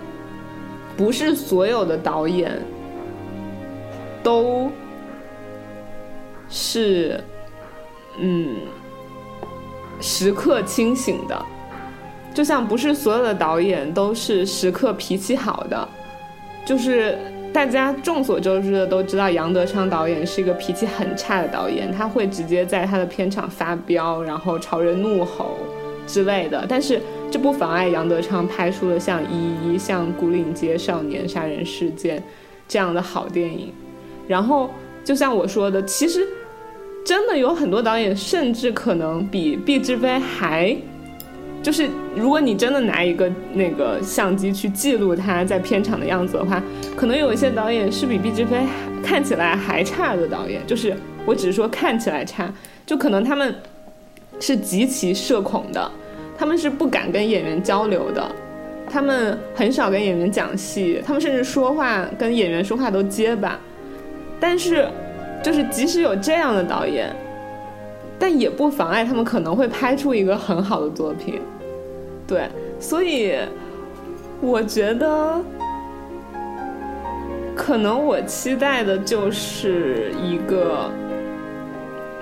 [0.96, 2.52] 不是所有的导演
[4.22, 4.70] 都
[6.48, 7.20] 是
[8.20, 8.54] 嗯
[10.00, 11.44] 时刻清醒的，
[12.32, 15.88] 就像不是所有的导演都是时刻脾气好的，
[16.64, 17.18] 就是。
[17.56, 25.56] 大家众所周知的都知道，杨德昌导演是一个脾气很差的导演，他会直接在他的片场发飙，然后朝人怒吼
[26.06, 26.66] 之类的。
[26.68, 27.00] 但是
[27.30, 32.18] 这不妨碍杨德昌拍出了像《一一》、像《古岭街少年杀人事件》
[32.68, 33.72] 这样的好电影。
[34.28, 34.68] 然后，
[35.02, 36.28] 就像我说的，其实
[37.06, 40.76] 真的有很多导演，甚至可能比毕志飞还。
[41.66, 46.62] 就是，如果你真的拿一个那个相机去记录他在片场的样子的话，
[46.94, 48.64] 可能有一些导演是比毕志飞
[49.02, 50.64] 看起来还差的导演。
[50.64, 50.94] 就是
[51.24, 52.48] 我只是说看起来差，
[52.86, 53.52] 就可能他们
[54.38, 55.90] 是极其社恐的，
[56.38, 58.24] 他们是不敢跟演员交流的，
[58.88, 63.58] 他们很少跟演员讲戏，他们甚至说话跟演员说话都结巴。
[64.38, 64.86] 但是，
[65.42, 67.12] 就是即使有这样的导演，
[68.20, 71.40] 但也不妨碍他们可能会拍出一个很好的作品。
[72.26, 72.48] 对，
[72.80, 73.36] 所以
[74.40, 75.40] 我觉得，
[77.54, 80.90] 可能我期待的就是一个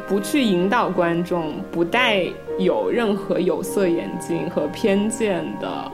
[0.06, 2.24] 不去引导观众、不带
[2.58, 5.90] 有任何有色眼镜和偏见的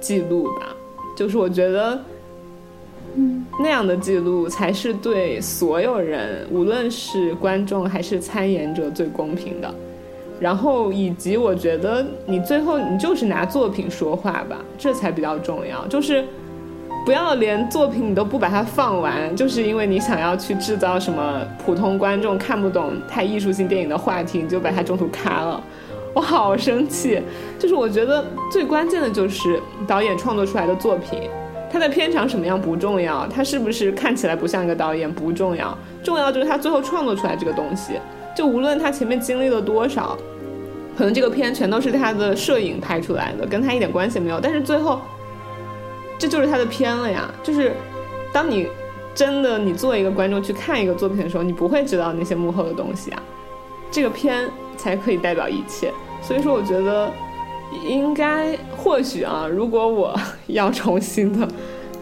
[0.00, 0.74] 记录吧。
[1.16, 2.00] 就是我觉得，
[3.16, 9.74] 嗯，那样的记录才是对所有人，无论是观众还是参演者最公平的。
[10.40, 15.86] 然后以及我觉得你最后你就是拿作品说话吧，这才比较重要。
[15.88, 16.24] 就是
[17.04, 25.62] 不要连作品你都不把它放完，就是因为你想要去制造什么普通观众看不懂太艺术性电影的话题，你就把它中途卡了。
[26.14, 27.20] 我好生气。
[27.58, 31.28] 就是我觉得最关键的就是导演创作出来的作品，
[31.72, 37.94] 他的片长什么样不重要，他是不是看起来不像一个导演不重要，重要就是他最后创作出来这个东西。
[38.38, 40.16] 就无论他前面经历了多少，
[40.96, 44.38] 可能这个片全都是他的摄影拍出来的，跟他一点关系没有。
[44.40, 45.00] 但是最后，
[46.20, 47.28] 这就是他的片了呀。
[47.42, 47.72] 就是
[48.32, 48.68] 当你
[49.12, 53.20] 真的你作为一个观众去看一个作品的时候，你不会知道那些幕后的东西啊。
[53.90, 55.92] 这个片才可以代表一切。
[56.22, 57.10] 所以说，我觉得
[57.88, 60.14] 应该或许啊，如果我
[60.46, 61.48] 要重新的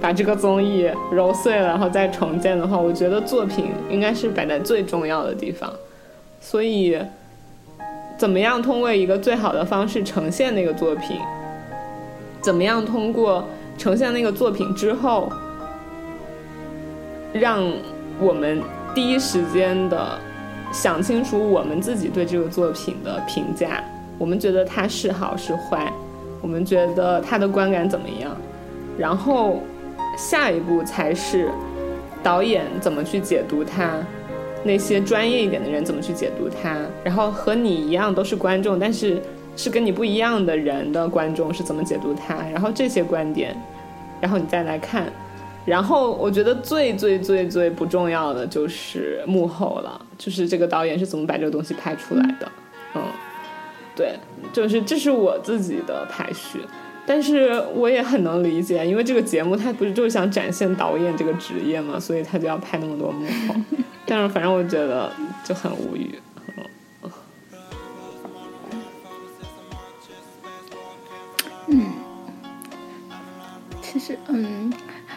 [0.03, 5.73] 把这个综艺揉碎了，然后再重建的话，我觉得作品应该是摆在最重要的地方。
[6.49, 6.97] 所以，
[8.17, 11.19] 怎么样通过一个最好的方式呈现那个作品？
[12.41, 13.45] 怎么样通过
[13.77, 15.29] 呈现那个作品之后，
[17.33, 17.69] 让
[18.21, 18.63] 我们
[18.95, 20.17] 第一时间的
[20.73, 23.83] 想清楚我们自己对这个作品的评价？
[24.17, 25.93] 我们觉得它是好是坏？
[26.41, 28.31] 我们觉得它的观感怎么样？
[28.97, 29.61] 然后
[30.17, 31.51] 下一步才是
[32.23, 33.99] 导演怎么去解读它。
[34.67, 36.77] 那些专业一点的人怎么去解读它？
[37.05, 39.23] 然后和你一样都是观众，但是
[39.57, 42.35] 是跟你不一样的人的观众是怎么解读它？
[42.53, 43.57] 然后这些观点，
[44.21, 45.11] 然后你再来看。
[45.65, 52.53] 然后我觉得最最最最不重要的就是幕后了，就是这个导演是怎么把这个东西拍出来的。
[52.95, 53.03] 嗯，
[53.97, 54.15] 对，
[54.53, 56.61] 就是这是我自己的排序。
[57.09, 63.55] 但是我也很能理解，因为这个节目它不是就是想展现导演这个职业嘛，所以他就要拍那么多幕后。
[64.05, 65.13] 但是反正我觉得
[65.45, 66.19] 就很无语。
[71.69, 71.93] 嗯，
[73.81, 74.73] 其实嗯，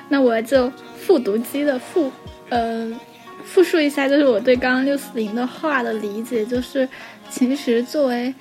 [0.10, 2.12] 那我就复读机的复
[2.50, 2.92] 呃
[3.44, 6.88] 复述一下，就是我对刚刚六四零的话的理解，就是
[7.32, 8.32] 其实作为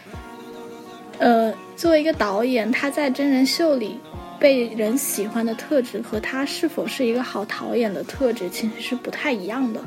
[1.19, 1.51] 呃。
[1.79, 4.01] 作为一个导演，他在真人秀里
[4.41, 9.81] 被人喜欢的特质和他是否是一个好导演的特质其实是不太一样的。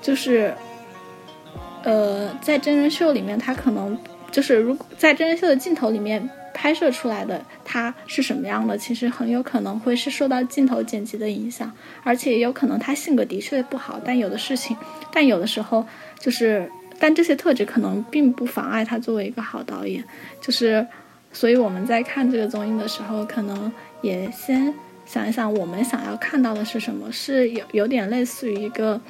[0.00, 0.54] 就是，
[1.82, 3.96] 呃，在真人秀里面，他可能
[4.30, 11.70] 就是如果在真人秀的镜头里面拍摄出来的他是什么样的，其实很有可能会是受到镜头剪辑的影响，
[12.02, 14.74] 而且也有可能他性格的确不好，但有的事情，
[15.12, 15.84] 但有的时候
[16.18, 20.02] 就是，但这些特质可能并不妨碍他作为一个好导演，
[20.40, 20.86] 就是。
[21.32, 23.72] 所以我们在看这个综艺的时候，可能
[24.02, 24.74] 也先
[25.06, 27.10] 想一想，我们想要看到的是什么？
[27.12, 29.00] 是有有点类似于一个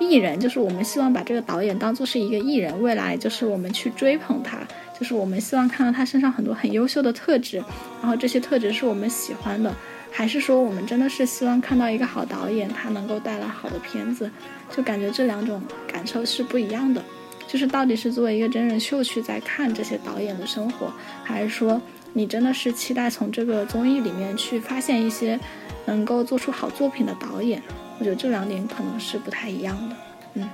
[0.00, 4.58] 艺人，就是我们希望把这个导演当做是一个艺人，未来就是我们去追捧他，
[4.98, 7.58] 就是我们希望看到他身上很多很优秀的特质，
[8.00, 9.72] 然后这些特质是我们喜欢的，
[10.10, 14.30] 还是说我们真的是希望看到一个好导演，他能够带来好的片子？
[14.74, 17.02] 就感觉这两种感受是不一样的。
[17.46, 20.92] 就是到底是作为一个真人秀去在看这些导演的生活，
[21.22, 21.80] 还是说
[22.12, 25.38] 你真的是期待从这个综艺里面去发现一些
[25.86, 27.62] 能够做出好作品的导演？
[27.98, 29.96] 我觉得这两点可能是不太一样的。
[30.34, 30.50] 嗯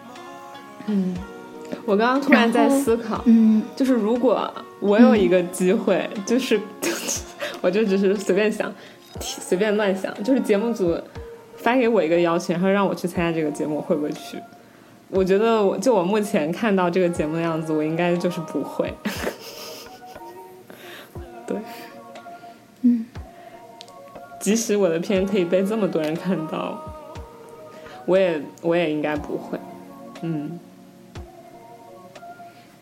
[0.86, 1.16] 嗯，
[1.86, 6.60] 我刚刚突然在思考，嗯，就是如果我有一个机会，就是
[7.62, 8.72] 我就只是随便想，
[9.20, 10.98] 随便乱想，就是节目组
[11.56, 14.38] 发给我一个邀请，然后让我去参加这个节目，我会不会去？
[15.10, 18.94] 我觉得，就我目前看到这个节目的样子，我应该就是不会。
[21.46, 21.56] 对，
[22.82, 23.04] 嗯，
[24.38, 26.80] 即使我的片可以被这么多人看到，
[28.06, 29.58] 我也我也应该不会。
[30.22, 30.60] 嗯，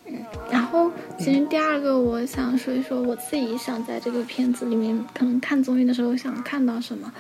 [0.07, 0.19] 嗯，
[0.51, 7.11] 然后其实第二个，我想说一说我自己想在这个片子里面，可能看综艺的时候想看到什么，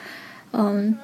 [0.53, 0.95] 嗯。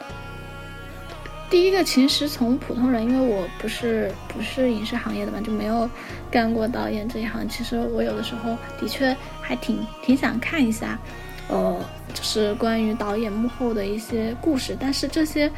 [1.55, 5.89] 第一个其实从普通人，因为我不是不是影视行业的嘛，就没有
[6.29, 7.49] 干过导演这一行。
[7.49, 10.99] 其实我有的时候的确还挺挺想看一下，
[11.47, 11.79] 呃，
[12.13, 14.77] 就是关于导演幕后的一些故事。
[14.81, 15.49] 但是这些，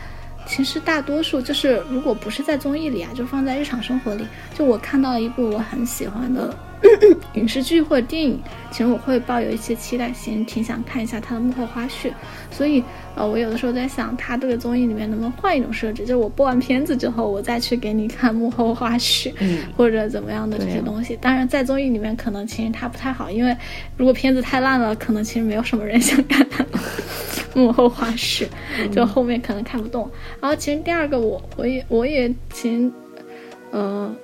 [0.47, 6.55] 其实大多数就是如果不是在综艺里啊，就放在日常生活里，就我看到一部我很喜欢的
[7.35, 12.12] 影视剧或者电影，其实我会抱有一些期待心，挺想看一下它的幕后花絮。
[12.51, 12.83] 所以，
[13.14, 21.16] 呃，我有的时候在想，它这个综艺里面能不能换一种设置，就是我播完片子之后，我再去给你看幕后花絮，嗯，或者怎么样的这些东西。
[21.20, 23.57] 当然，在综艺里面可能其实它不太好，因为
[23.97, 26.47] 如果片子太烂了，可能其实没有什么人想看
[27.55, 28.47] 幕后花絮，
[28.93, 30.11] 就后面可能看不懂。
[30.41, 32.91] 然后，其实第二个，我我也我也其实，
[33.70, 34.14] 呃，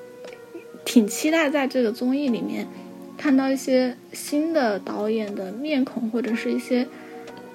[0.93, 2.69] 挺期待在这个综艺里面
[3.17, 6.87] 看到一些新的导演的面孔，或者是一些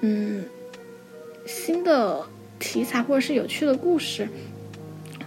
[0.00, 0.44] 嗯
[1.46, 2.26] 新的
[2.58, 4.28] 题材，或者是有趣的故事。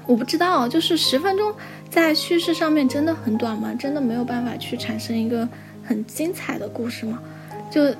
[0.05, 1.53] 我不知道，就是十分钟
[1.89, 3.73] 在叙事上面真的很短吗？
[3.75, 5.47] 真的没有办法去产生一个
[5.81, 7.17] 很精彩的故事吗？
[7.71, 7.95] 就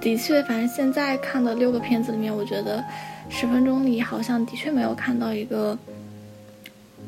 [0.00, 2.84] 的确，反正现在看的六个片子里面，我觉得
[3.28, 5.78] 十分钟里好像的确没有看到一个，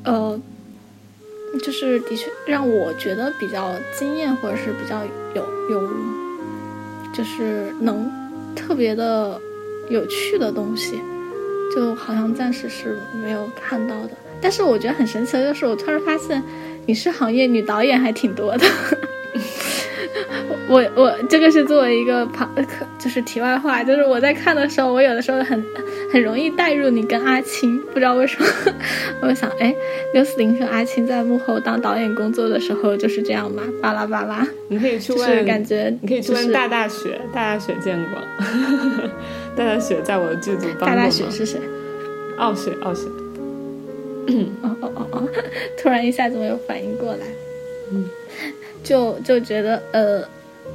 [0.05, 0.41] 呃，
[1.59, 5.03] 就是的确让我觉得比较惊艳，或者是比较
[5.35, 5.91] 有有，
[7.13, 8.11] 就是能
[8.55, 9.41] 特别的
[9.89, 11.01] 有趣的东西。
[11.73, 16.43] 就好像暂时是没有看到的，但是我觉得很神奇的就是，我突然发现
[16.87, 18.67] 影视行业女导演还挺多的。
[20.69, 22.53] 我我这个是作为一个旁，
[22.99, 25.65] 就是题外话，就是我在看的时候，我有的时候很
[26.13, 28.47] 很容易带入你跟阿青，不知道为什么，
[29.23, 29.75] 我想，哎，
[30.13, 33.63] 刘思玲和阿青在幕后当导演工作的时候就是这样嘛？
[33.81, 38.21] 巴拉巴拉，你可以去问，感觉你可以去问大大雪，大大雪见过，
[39.57, 41.61] 大大雪在我的剧组帮过大大雪是谁？
[42.39, 43.07] 傲雪，傲雪。
[44.63, 45.29] 哦哦哦哦，
[45.77, 47.27] 突然一下子没有反应过来，
[47.93, 48.05] 嗯，
[48.83, 50.23] 就就觉得呃。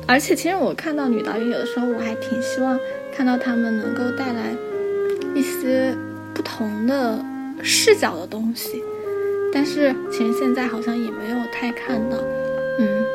[0.08, 2.78] 而且，其实我看到女导演有的时候，我还挺希望
[3.16, 4.54] 看到他们能够带来
[5.36, 5.96] 一些
[6.34, 7.24] 不同的
[7.62, 8.82] 视角的东西。
[9.54, 12.18] 但是，其实现在好像也没有太看到，
[12.80, 13.06] 嗯。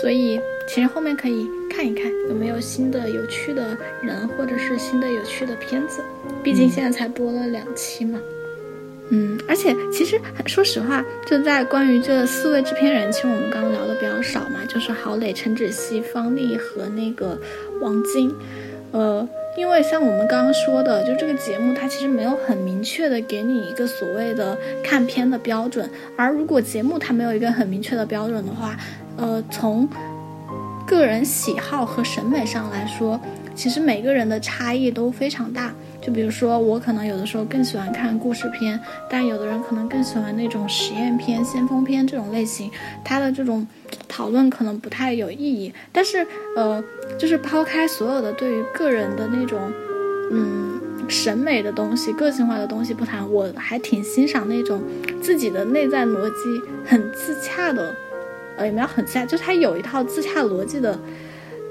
[0.00, 6.00] 所以，其实后面可以看一看有没有新的有趣的人，或者是新的有趣的片子。
[6.44, 8.20] 毕竟现在才播了两期嘛。
[9.10, 17.36] 嗯，而且其实说实话，就在关于这四位制片人，其实我们刚刚聊的比较少嘛，就是郝蕾、陈芷溪、方丽和那个
[17.80, 18.32] 王晶。
[18.92, 28.76] 呃，因为像我们刚刚说的，就这个节目它其实没有很明确的给你一个所谓的看片的标准，而如果节目它没有一个很明确的标准的话，
[29.16, 29.88] 呃，从
[30.86, 33.20] 个人喜好和审美上来说，
[33.54, 35.72] 其实每个人的差异都非常大。
[36.00, 38.80] 就比如说，我可能有的时候更喜欢看故事片，
[39.10, 42.70] 但有的人可能更喜欢那种实验片、先锋片这种类型，
[43.04, 43.66] 它的这种
[44.10, 45.72] 讨论可能不太有意义。
[45.92, 46.82] 但是，呃，
[47.16, 49.72] 就是抛开所有的对于个人的那种，
[50.32, 54.82] 嗯，审美的东西、个性化的东西不谈，我还挺欣赏那种
[55.22, 57.94] 自己的内在逻辑很自洽的，
[58.56, 60.98] 呃，也没有很自洽，就他有一套自洽逻辑的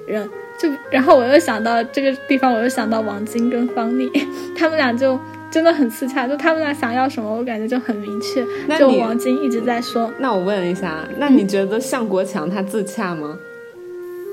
[0.07, 0.29] 人。
[0.59, 4.11] 就然后我又想到这个地方，我又想到王晶跟方丽，
[4.57, 5.17] 他们俩就
[5.51, 8.45] 真的很自洽，就他们俩想要什么，我感觉就很明确。
[8.77, 10.11] 就王晶一直在说。
[10.19, 13.37] 那我问一下，那你觉得向国强他自洽吗？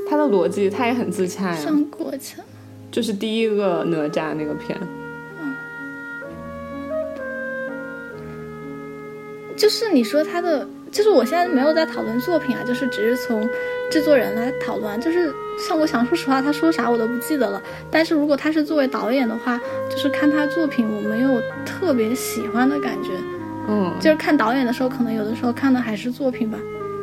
[0.08, 1.56] 他的逻辑他也很自洽呀。
[1.56, 2.44] 向国强
[2.92, 4.78] 就是第一个哪吒那个片。
[5.40, 5.54] 嗯。
[9.56, 13.48] 就是你说他的，就是我现在没有在讨论作品啊，就是只是从
[13.90, 15.32] 制作人来讨论，就是。
[15.58, 17.62] 像我想说实话，他说啥我都不记得了。
[17.90, 19.58] 但是如果他是作为导演的话，
[19.88, 23.08] 就是看他作品，我没有特别喜欢的感觉。
[23.66, 26.58] 嗯，就是看导演的时候，可能有的时候看的还是作品吧。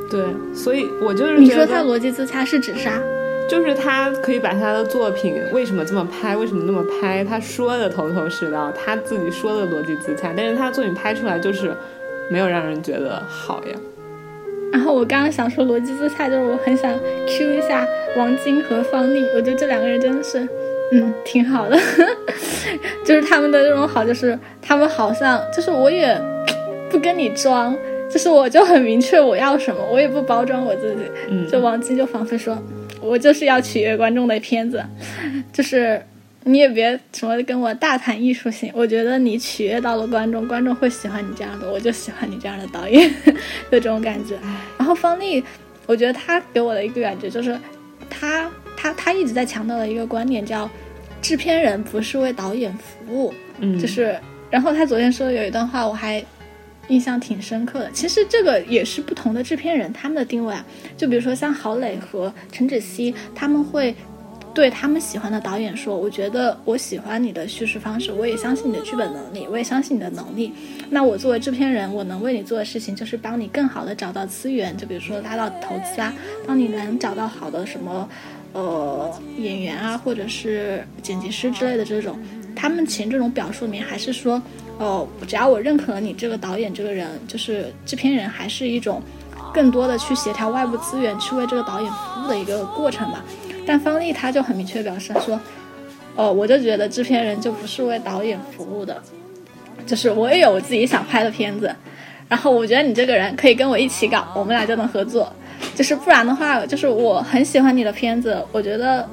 [0.07, 0.23] 对，
[0.53, 3.01] 所以我就是你说他逻辑自洽是指啥？
[3.49, 11.75] 就是他可以把他的作品为什么这么拍，为什么那么拍，他说的头头是道，他自己说的逻辑自洽，但是他作品拍出来就是
[12.29, 13.75] 没有让人觉得好呀。
[14.73, 16.91] 然后我刚刚想说逻辑自洽，就是我很想
[17.27, 20.39] Q 一下王晶和方丽，我觉得这两个人真的是，
[20.91, 21.79] 嗯，挺好的，
[23.05, 26.19] 就是他们的这种好，就是他们好像就是我也
[26.89, 27.77] 不跟你装，
[28.09, 32.57] 就是我就很明确我要什么，我也不包装我自己，嗯，就王晶就仿佛说，
[32.99, 34.83] 我就是要取悦观众的片子，
[35.53, 36.01] 就是。
[36.45, 43.09] 你也别什么跟我大谈艺术性，我觉得你取悦到了观众，观众会喜欢你这样的，我就喜欢你这样的导演，
[43.71, 44.37] 有这种感觉。
[44.77, 45.43] 然后方丽，
[45.85, 47.57] 我觉得他给我的一个感觉就是，
[48.09, 50.69] 他他他一直在强调的一个观点叫，
[51.21, 54.15] 制片人不是为导演服务，嗯，就是。
[54.49, 56.23] 然后他昨天说的有一段话，我还
[56.89, 57.91] 印象挺深刻的。
[57.91, 60.63] 其实这个也是不同的制片人他们的定位啊，
[60.95, 63.95] 就比如说像郝蕾和陈芷溪，他们会。
[64.53, 70.53] 对他们喜欢的导演说，我觉得我喜欢你的叙事方式，我也相信你的剧本能力，我也相信你的能力。
[70.91, 76.13] 那我作为制片人，我能为你做的事情就是帮你更好的找到资源，就比如说拉到投资啊，
[76.45, 78.07] 当你能找到好的什么，
[78.53, 82.15] 呃，演员啊，或者是剪辑师之类的这种，
[82.55, 84.39] 他们其实这种表述里面还是说，
[84.77, 89.01] 哦，只要我认可你这个导演这个人，就是制片人，还是一种
[89.51, 93.25] 更多的去协调外部资源，去为这个导演服务的一个过程吧。
[93.65, 95.39] 但方丽他就很明确表示说，
[96.15, 99.01] 哦，我就觉得制片人就不是为导演服务的，
[99.85, 101.73] 就是我也有我自己想拍的片子，
[102.27, 105.31] 然后我觉得你这个人可以跟我一起搞，我们俩就能合作，
[105.75, 109.07] 就是不然的话，就是我很喜欢你的片子，我觉得，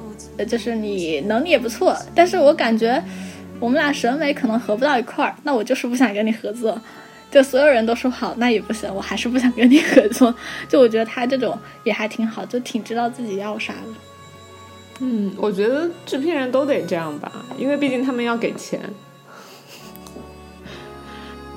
[0.47, 3.01] 就是你能力也不错，但是我感觉
[3.59, 6.79] 我们俩审美可能合不到一块儿，那我就是不想跟你合作，
[7.31, 10.33] 就所有人都说好，那也不行，我还是不想跟你合作，
[10.67, 14.10] 就我觉得他这种也还挺好，就挺知道自己要啥的。
[15.03, 18.79] 嗯，我觉得制片人都得这样吧，因为毕竟他们要给钱，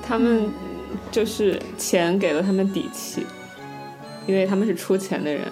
[0.01, 0.49] 他们
[1.11, 3.23] 就是钱给了他们底气，
[4.25, 5.43] 因为他们是出钱的人，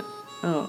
[0.41, 0.67] 嗯。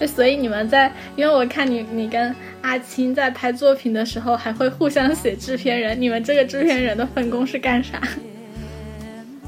[0.06, 7.98] 所以你们在，因为我看你，你跟阿青在拍作品的时候还会互相写制片人，你们这个制片人的分工是干啥？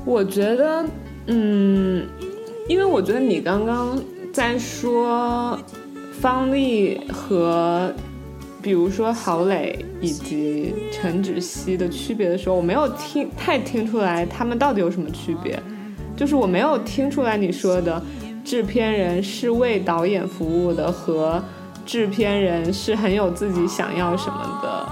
[0.07, 0.83] 我觉得，
[1.27, 2.07] 嗯，
[2.69, 4.03] 因为我觉得你刚刚。
[4.33, 5.59] 在说
[6.21, 7.93] 方丽和，
[8.63, 15.63] 比如说郝蕾以及陈芷溪的区别的时候，我没有听太听出来他们到底有什么区别，
[16.17, 18.03] 就是我没有听出来你说的
[18.43, 21.43] 制片人是为导演服务的和
[21.85, 24.89] 制片人是很有自己想要什么的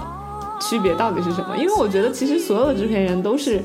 [0.61, 1.57] 区别到底是什么？
[1.57, 3.59] 因为我觉得其实所有的制片人都是。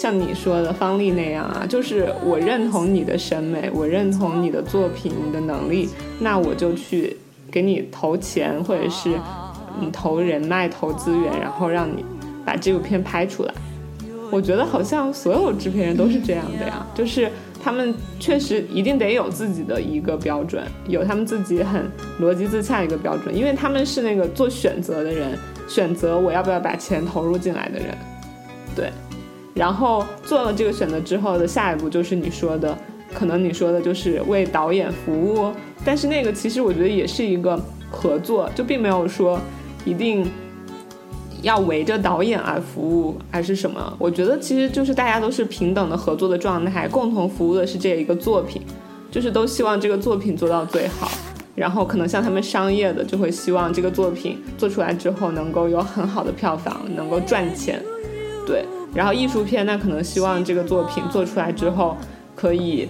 [0.00, 5.90] 像你说的方丽那样啊，就是我认同你的审美，我认同你的作品，你的能力，
[6.20, 7.14] 那我就去
[7.50, 9.10] 给你投钱，或者是
[9.78, 12.02] 你投人脉、投资源，然后让你
[12.46, 13.52] 把这部片拍出来。
[14.30, 17.30] 我觉得好像所有制片人都是这样的呀，就是
[17.62, 21.84] 他们确实一定得有自己的一个标准，有他们自己很
[22.22, 27.88] 逻辑自洽一个标准，因为他们是那个做选择的人，选择我要不要把钱投入进来的人，
[28.74, 28.90] 对。
[29.54, 32.76] 然后做了这个选择之后的下一步就是你说的，
[33.12, 35.52] 可能你说的就是为导演服务，
[35.84, 37.60] 但是那个其实我觉得也是一个
[37.90, 39.40] 合作，就并没有说
[39.84, 40.30] 一定
[41.42, 43.92] 要围着导演而服务还是什么。
[43.98, 48.62] 我觉得其实就是大家都是平等的合作的状态，共同服务的是这一个作品，
[49.10, 51.10] 就是都希望这个作品做到最好。
[51.56, 57.82] 然后可能像他们商业的就会希望这个作品做出来之后能够有很好的票房，能够赚钱，
[58.46, 58.64] 对。
[58.92, 61.96] 然后艺术片，那可能希望这个作品做出来之后，
[62.34, 62.88] 可以，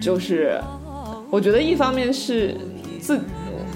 [0.00, 0.60] 就是，
[1.30, 2.54] 我觉得一方面是
[3.00, 3.18] 自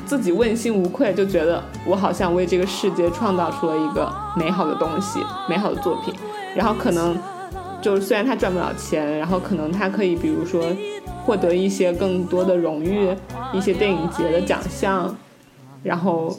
[0.05, 6.13] 自己问心无愧，就觉得我好像为这个世界创造出了一个美好的东西、美好的作品。
[6.55, 7.17] 然后可能
[7.81, 10.63] 就是虽然他赚不了钱，然后可能他可以比如说
[11.25, 13.09] 获得一些更多的荣誉，
[13.55, 15.17] 一些电影节的奖项，
[15.83, 16.37] 然后。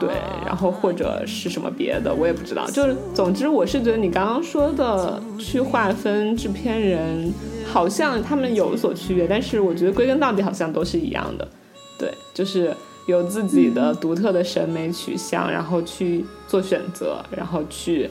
[0.00, 0.10] 对，
[0.44, 2.66] 然后或者是什么别的，我也不知道。
[2.66, 7.32] 就是，总之，我是觉得你刚刚说的去划分制片人，
[7.66, 11.46] 好像他们有所区别，但是我觉得归根到底好像都是一样的。
[11.98, 12.74] 对，就是
[13.06, 18.10] 有自己的独特的审美取向，然后去做选择，然后去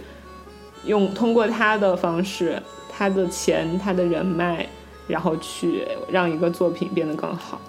[0.86, 4.66] 用通过他的方式、他的钱、他的人脉，
[5.08, 7.60] 然后去让一个作品变得更好。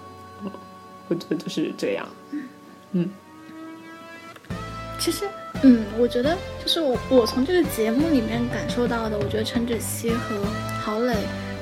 [0.43, 0.51] 嗯，
[1.09, 2.07] 我觉得就是这样。
[2.93, 3.09] 嗯。
[4.97, 5.25] 其实，
[5.61, 10.35] 嗯，我觉得就是我我从这个节目里面感受到的，我觉得陈芷溪和
[10.83, 11.13] 郝蕾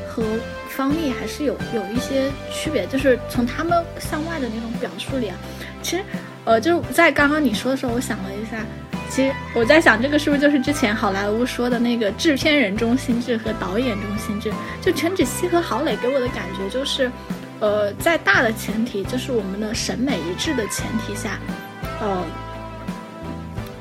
[0.07, 0.23] 和
[0.69, 5.35] 方丽还是有有一些区别，就是从他们向外的那种表述里啊，
[5.81, 6.03] 其实，
[6.45, 8.63] 呃，就是在刚刚你说的时候，我想了一下，
[9.09, 14.51] 其实我在想，这个是不是就是之前好莱坞说的那个制片人中心制和导演中心制？
[14.81, 17.11] 就陈芷溪和郝蕾给我的感觉就是，
[17.59, 21.39] 呃，在大的前提，就是我们的审美一致的前提下，
[21.99, 22.23] 呃。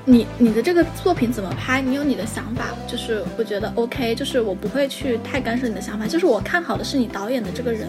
[0.05, 1.81] 你你的这个作品怎么拍？
[1.81, 7.87] 你有你的想法，就是我觉得 OK，就是我不会去太干涉你的想法，就是我看好的是你导演的这个人，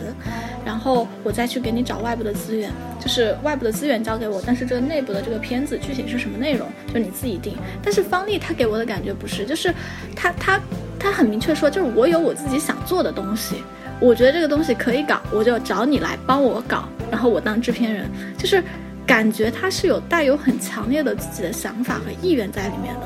[0.64, 7.56] 然后我再去给你找外部的资源，就是外部的资源交给我，但是这个内部的这个片子具体是什么内容，就你自己定。
[7.82, 9.74] 但是方丽他给我的感觉不是，就是
[10.16, 10.62] 他他
[11.00, 13.56] 他很明确说，就是我有我自己想做的东西，
[14.00, 18.08] 我觉得这个东西可以搞，我就找你来帮我搞，然后我当制片人，
[18.38, 18.64] 就是。
[19.06, 23.02] 感觉他是有带有很强烈的自己的想法和意愿在里面的。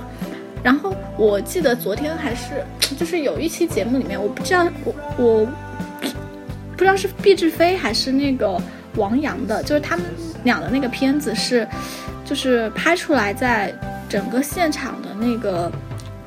[0.64, 2.64] 然后我记得昨天还是
[2.98, 5.46] 就是有一期节目里面，我不知道我我
[6.72, 8.62] 不知道是毕志飞还是那个
[8.96, 10.06] 王阳的，就是他们
[10.44, 11.68] 俩的那个片子是，
[12.26, 13.74] 就是拍出来在
[14.10, 15.72] 整个现场的那个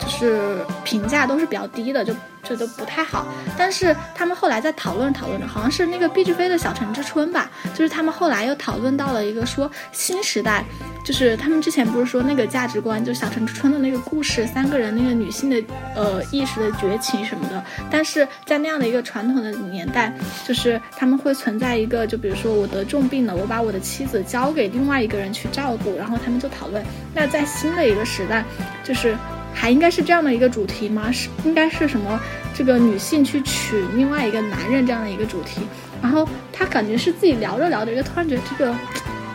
[0.01, 2.15] 就是评价都是比较低的，就。
[2.43, 10.65] 觉得不太好，但是他们后来在讨论讨论着，好像是那个毕志飞的小城之春吧，就是他们后来又讨论到了一个说新时代，
[11.05, 15.63] 就是他们之前不是说那个价值观，就小城之春的那个故事，三个人那个女性的
[15.95, 20.11] 呃意识的崛起什么的，但是在那样的一个传统的年代，
[20.49, 26.83] 就是他们会存在一个，就比如说我得重病了，我把我的妻子交给另外一个人去照顾，然后他们就讨论，
[27.15, 28.43] 那在新的一个时代，
[28.83, 29.15] 就是。
[29.61, 31.13] 还应该是这样的一个主题吗？
[31.13, 32.19] 是应该是什么？
[32.55, 35.61] 这个女性去娶另外一个男人这样的一个主题。
[36.01, 38.75] 然后他感觉是自己聊着聊着，就突然觉得这个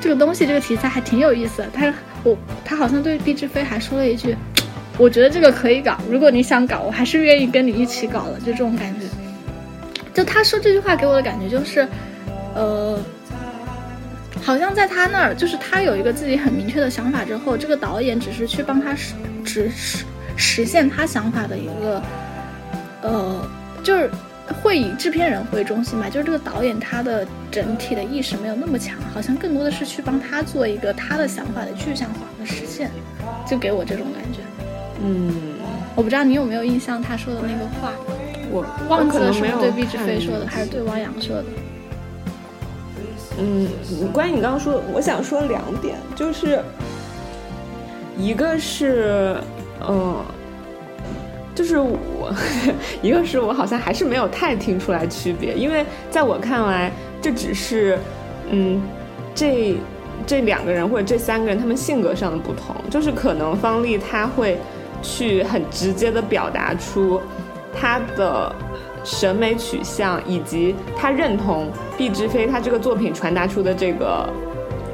[0.01, 1.67] 这个东西这个题材还挺有意思的。
[1.71, 1.93] 他
[2.23, 2.35] 我
[2.65, 4.35] 他好像对毕志飞还说了一句
[4.97, 9.05] ：“我觉得这个可以搞，如果你想搞，我还是愿意跟你一起搞的。”就这种感觉。
[10.11, 11.87] 就他说这句话给我的感觉就是，
[12.55, 12.99] 呃，
[14.41, 19.13] 好像在他那儿，就是他有一个自己很明确的想法之后，这个导演只是去帮他实
[19.69, 20.03] 实
[20.35, 20.65] 实。
[20.65, 22.01] 现他想法的一个，
[23.03, 23.47] 呃，
[23.83, 24.09] 就是
[24.61, 32.89] 会以制片人为中心吧，就是这个导演他的整体的意识没有那么强，好像更多的是去帮他做一个他的想法的具象化和实现，
[33.47, 34.39] 就给我这种感觉。
[35.01, 35.31] 嗯，
[35.95, 37.93] 我不知道你有没有印象他说的那个话，
[38.51, 41.45] 我忘记了是对毕志飞说的还是对汪洋说的。
[43.37, 43.69] 嗯，
[44.11, 46.59] 关于你刚刚说，我想说两点，就是
[48.17, 49.37] 一个是。
[49.87, 50.23] 嗯，
[51.53, 52.33] 就是我，
[53.01, 56.91] 一个是我好像还是没有太听出来区别，因为在我看来，
[57.21, 57.99] 这只是，
[58.49, 58.81] 嗯，
[59.33, 59.77] 这
[60.25, 64.57] 这两个人或者这三个人他们性格上的不同，就是可能方丽他会
[65.01, 67.21] 去很直接的表达出
[67.73, 68.53] 他的
[69.03, 74.27] 审美取向，以及他认同毕之飞他这个作品传达出的这个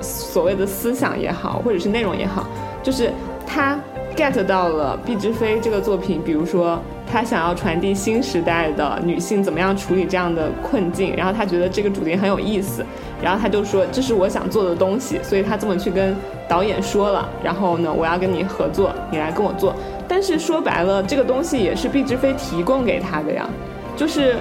[0.02, 2.46] 所谓的思想也好，或者是内容也好，
[2.84, 3.12] 就是
[3.48, 3.80] 他。
[4.22, 6.80] Get 到了毕之飞这个作品，比如说
[7.12, 12.86] 他想要传递新时代的女性怎么样处理这样的困境，然后他觉得这个主题很有意思，
[13.20, 16.16] 然后他就说这是我想做的东西，所以他这么去跟
[16.48, 19.76] 导演说了，然后呢我要跟你合作，你来跟我做。
[20.08, 23.50] 但是说白了，这个东西也是毕之飞提供给他的呀，
[23.96, 24.36] 就是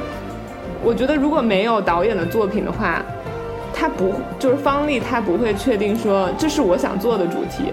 [0.84, 3.02] 我觉得如果没有导演的作品的话，
[3.72, 7.72] 他不就是方丽他不会确定说这是我想做的主题。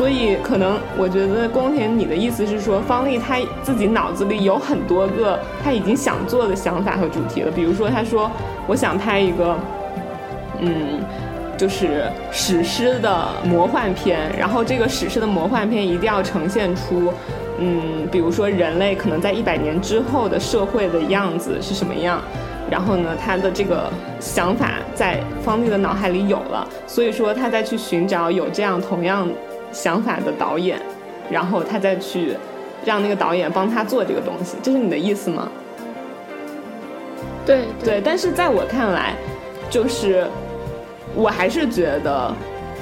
[0.00, 7.50] 所以，可能我觉得宫田，你的意思是说，方丽她自己脑子里有很多个她已经想做的想法和主题了。
[7.50, 8.30] 比如说，她说
[8.66, 9.54] 我想拍一个，
[10.60, 11.04] 嗯，
[11.54, 17.12] 就是史诗的魔幻片，然后这个史诗的魔幻片一定要呈现出，
[17.58, 22.18] 嗯，比如说人类可能在一百年之后的社会的样子是什么样。
[22.70, 29.28] 然后呢，他的这个想法在方丽的脑海里有了，所以说他再去寻找有这样同样。
[29.72, 30.80] 想法的导演，
[31.30, 32.36] 然后他再去
[32.84, 35.48] 让那个导演帮他做这个东西，这是你的意思吗？
[37.46, 39.14] 对对，但是在我看来，
[39.68, 40.26] 就是
[41.14, 42.32] 我还是觉得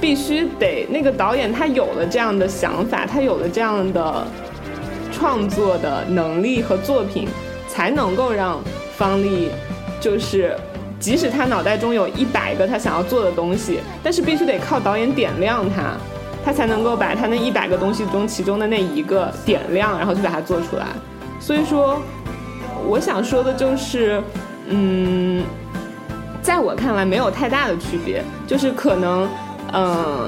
[0.01, 4.27] 必须得那个导演他有了这样的想法，他有了这样的
[5.13, 7.29] 创作的能力和作品，
[7.69, 8.61] 才能够让
[8.97, 9.51] 方丽
[10.01, 10.55] 就是
[11.01, 15.95] 即使他脑袋中有一百个他想要做的东西，但是必须得靠导演点亮他。
[16.49, 20.87] 他才能够把他那一百个东西中其中的那一个点亮，然后去把它做出来。
[21.39, 22.01] 所以说，
[22.87, 24.23] 我想说的就是，
[24.67, 25.45] 嗯，
[26.41, 29.29] 在我看来没有太大的区别，就是可能，
[29.75, 30.27] 嗯。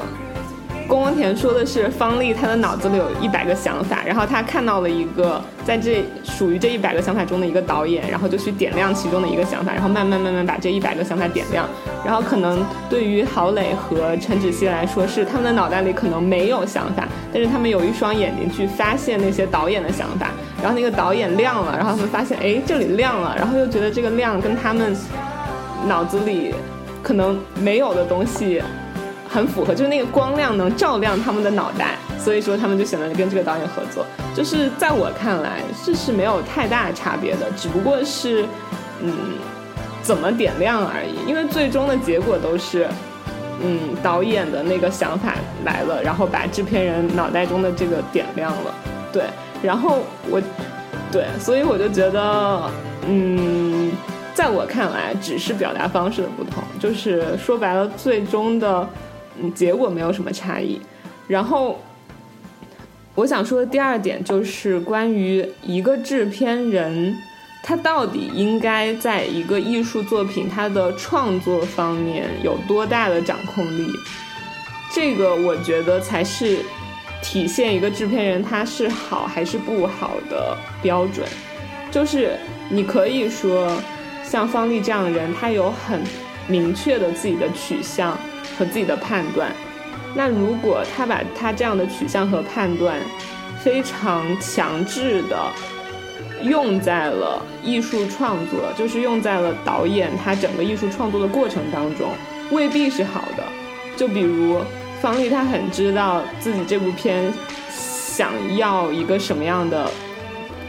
[0.90, 11.64] 宫文田说的是方丽，她的脑子里有一百个想法，然后她看到了一个在这属于这一百个想法中的一个导演，然后就去点亮其中的一个想法，然后慢慢慢慢把这一百个想法点亮。
[12.04, 20.30] 然后可能对于郝蕾和陈芷希来说，是他们的脑袋里可能没有想法，但是他们有一双眼睛去发现那些导演的想法，
[20.60, 24.96] 然后那个导演亮了，然后他们发现哎这里亮了，然后又觉得这个亮跟他们
[25.86, 26.52] 脑子里
[27.00, 28.60] 可能没有的东西。
[29.30, 34.04] 很符合，就是那个光亮能照亮他们的脑袋，所以说他们就选择跟这个导演合作。
[34.34, 38.44] 就是在我看来，这是没有太大差别的，只不过是，
[39.00, 39.12] 嗯，
[40.02, 41.28] 怎么点亮而已。
[41.28, 42.88] 因为最终的结果都是，
[43.62, 45.34] 嗯，导演的那个想法
[45.64, 48.74] 来了，然后把制片人脑袋中的这个点亮了。
[49.12, 49.22] 对，
[49.62, 50.42] 然后我，
[51.12, 52.68] 对，所以我就觉得，
[53.06, 53.92] 嗯，
[54.34, 58.88] 在我看来，只是表达方式的不同，就是说白了，最终的。
[59.54, 60.80] 结果没有什么差异。
[61.28, 61.80] 然后，
[63.14, 67.16] 我想说的第二点就是关于一个制片人
[67.62, 73.86] 他到底应该在一个艺术作品他的创作方面有多大的掌控力？
[74.92, 76.58] 这个我觉得才是
[77.22, 81.26] 体现一个制片人他是好还是不好的标准。
[81.90, 82.36] 就是
[82.70, 83.70] 你可以说，
[84.24, 86.00] 像方丽这样的人，他有很
[86.48, 88.18] 明确的自己的取向
[88.60, 89.50] 和自己的判断。
[90.14, 93.00] 那如果他把他这样的取向和判断
[93.64, 95.36] 非常强制的
[96.42, 102.10] 用在了艺术创作，就是用在了导演他整个艺术创作的过程当中，
[102.50, 103.44] 未必是好的。
[103.96, 104.60] 就比如
[105.00, 107.32] 方丽，他很知道自己这部片
[107.70, 109.90] 想要一个什么样的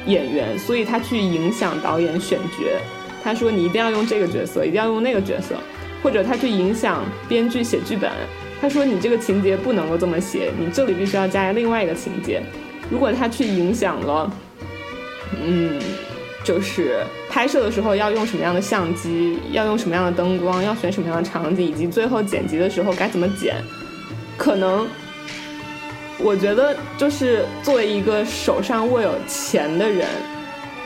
[0.06, 2.58] 演员，所以他去影响导演选角。
[3.24, 5.56] 他说你一定要用这个角色，一定要用那个角色，
[6.02, 8.10] 或者他去影响编剧写剧本。
[8.62, 12.42] 他说你这个情节不能够这么写，你这里必须要加另外一个情节。
[12.90, 14.32] 如果他去影响了。
[15.44, 15.80] 嗯，
[16.44, 16.98] 就是
[17.30, 23.56] 拍摄的时候要用什么样的相机，要用什么样的灯光，要选什么样的场景，以及最后剪辑的时候该怎么剪，
[24.36, 24.86] 可能
[26.20, 30.06] 我觉得就是作为一个手上握有钱的人，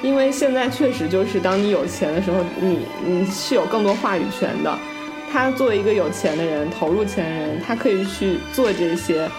[0.04, 4.78] 因为现在确实就是当你有钱的时候，你你是有更多话语权的。
[5.36, 9.30] 他作为一个有钱的人，投入钱的人，他可以去做这些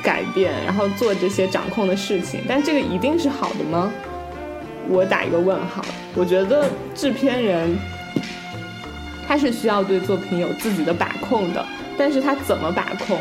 [0.00, 3.92] 改变，然后做这些掌控的事情，但这个一定是好的吗？
[4.88, 5.84] 我打一个问号。
[6.14, 7.76] 我觉得制片人
[9.26, 11.66] 他是需要对作品有自己的把控的，
[11.98, 13.18] 但是他怎么把控？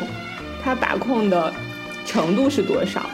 [0.64, 1.52] 他把控的
[2.06, 3.10] 程度是多少？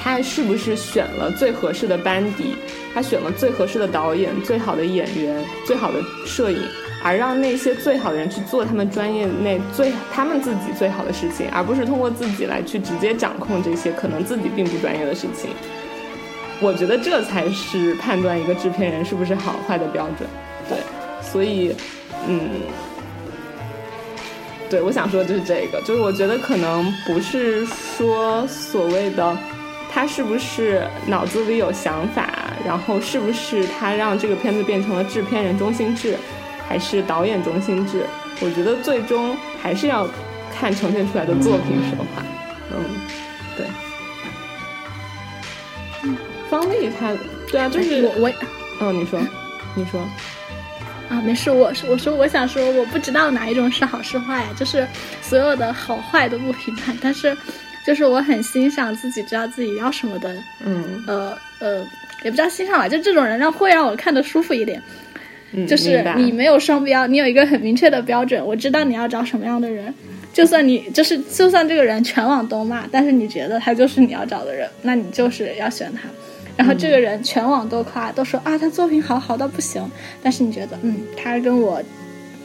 [0.00, 2.56] 他是不是选了最合适的班底？
[2.92, 6.60] 他选了最合适的导演、最好的演员、最好的摄影，
[7.04, 15.50] 而让那些最好的人去做他们专业内最他们自己最好的事情，而不是通过自己来去直接掌控这些可能自己并不专业的事情。
[16.62, 20.26] 我觉得这才是判断一个制片人是不是好坏的标准，
[20.66, 20.78] 对，
[21.20, 21.74] 所以，
[22.26, 22.48] 嗯，
[24.70, 29.36] 对，我想说的就是这个，就是我觉得可能不是说所谓的
[29.92, 32.30] 他是不是脑子里有想法，
[32.64, 36.16] 然后是不是他让这个片子变成了制片人中心制，
[36.68, 38.04] 还是导演中心制，
[38.40, 40.08] 我觉得最终还是要
[40.52, 42.22] 看呈现出来的作品说话，
[42.70, 42.84] 嗯，
[43.56, 43.66] 对。
[46.50, 47.12] 方丽，他
[47.50, 48.32] 对啊，就是我我，
[48.80, 49.18] 嗯，你说，
[49.74, 50.00] 你说，
[51.08, 54.86] 啊，没事，我我说我想说，我不知道哪一种是好是坏呀，就是
[55.20, 57.36] 所有的好坏都不评判，但是
[57.84, 60.34] 就是我很欣赏自己知道自己要什么的，
[60.64, 61.78] 嗯，呃呃，
[62.22, 64.80] 也不知道欣赏吧，就这种人让会让我看的舒服一点，
[65.54, 69.92] 嗯，就是你没有双标，你有一个很明确的标准，我知道你要找什么样的人，
[70.32, 76.08] 就算你就是就算这个人全网都骂，但是你觉得他就是你要找的人，那你就是要选他。
[76.56, 79.82] 然后这个人全网都夸，都说啊，他作品好好到不行。
[80.22, 81.82] 但是你觉得，嗯，他跟我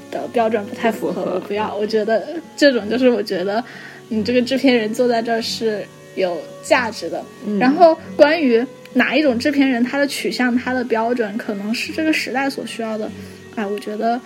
[0.10, 1.76] 的标准不太符合，我不要。
[1.76, 2.28] 我觉得
[2.58, 3.64] 这种就是我觉得
[4.08, 7.24] 你这个制片人坐在这儿是有价值的。
[7.60, 13.10] 然后关于哪一种制片人，他的取向、他的标准，可能是这个时代所需要的。
[13.56, 14.20] 哎，我觉得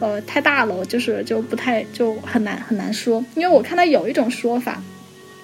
[0.00, 3.24] 呃太大了，就是就不太就很难很难说。
[3.34, 4.82] 因为我看到有一种说法。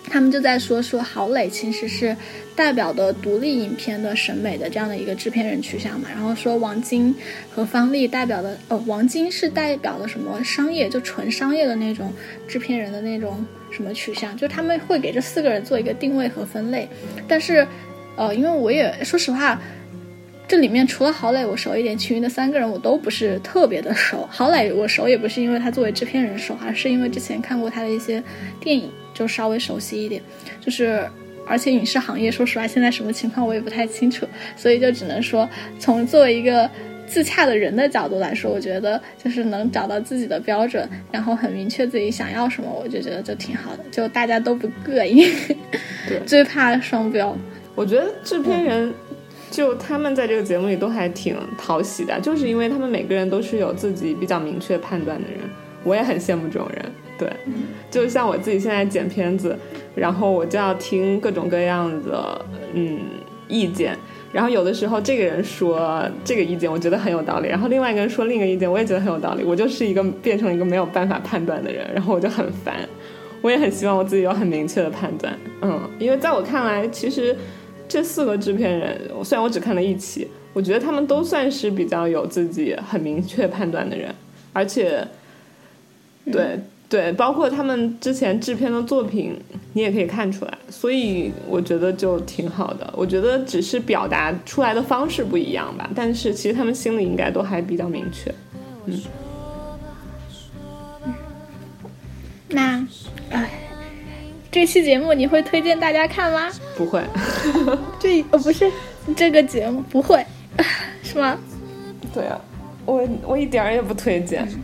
[0.08, 2.16] 他们就在说说郝蕾其实是
[2.54, 7.12] 代表的独立影片的审美的这样的一个制片人取向嘛，然后说王晶
[7.50, 12.12] 和方丽代表的，呃，王晶是代表的什么商业，就纯商业的那种
[12.46, 16.88] 制片人的那种什么取向，就他们会给这四个人做一个定位和分类。
[17.26, 17.66] 但是，
[18.16, 19.60] 呃，因为我也说实话，
[20.48, 24.28] 这里面除了郝磊我熟一点，其余的三个人我都不是特别的熟。
[24.30, 28.22] 郝磊我熟也不是因为他作为制片人熟，而是因为之前看过他的一些
[28.60, 28.90] 电影。
[29.16, 30.20] 就稍微熟悉一点，
[30.60, 31.02] 就是
[31.46, 34.26] 而且影视行业说实话现在什么情况我也不太清楚，
[34.58, 35.48] 所以就只能说
[35.78, 36.70] 从作为一个
[37.06, 45.26] 自洽的人的角度来说，我觉得就是能找到自己的标准，然后很明确自己想要什么，我就觉得就挺好的，就大家都不膈应。
[46.06, 47.34] 对， 最怕双标。
[47.76, 48.92] 我觉得制片人
[49.50, 55.38] 就他们在这个节目里都还挺讨喜的，就是因为他们每个人都是有自己比较明确判断的人，
[55.84, 56.84] 我也很羡慕这种人。
[57.18, 57.30] 对，
[57.90, 59.56] 就像我自己现在剪片子，
[59.94, 62.44] 然后我就要听各种各样的
[62.74, 62.98] 嗯
[63.48, 63.96] 意见，
[64.32, 72.74] 然后有的时候这个人说这个意见我觉得很有道理，然后另外一个人说另一个意见我也觉得很有道理，我就是一个变成一个没有办法判断的人，然后我就很烦。
[73.42, 77.36] 我也很希望我自己有很明确的判断，嗯，因为在我看来，其实
[77.88, 84.14] 这四个制片人，虽然我只看了一期，我觉得他们都算是比较有自己很明确判断的人，
[84.52, 85.06] 而且
[86.32, 86.58] 对。
[86.88, 89.36] 对，包括他们之前制片的作品，
[89.72, 92.88] 你也可以看出来，所以我觉得就挺好的。
[92.96, 98.32] 我觉得只是表达出来的方式不一样吧，但是其实他们心里应该都还比较明确。
[98.84, 99.02] 嗯，
[102.50, 102.86] 那，
[103.30, 103.65] 哎，
[104.50, 106.50] 这期节目你会推荐大家看吗？
[106.76, 107.02] 不会，
[108.00, 108.70] 这哦不是
[109.14, 110.24] 这个节目不会，
[111.02, 111.38] 是吗？
[112.14, 112.40] 对啊，
[112.84, 114.48] 我我一点儿也不推荐。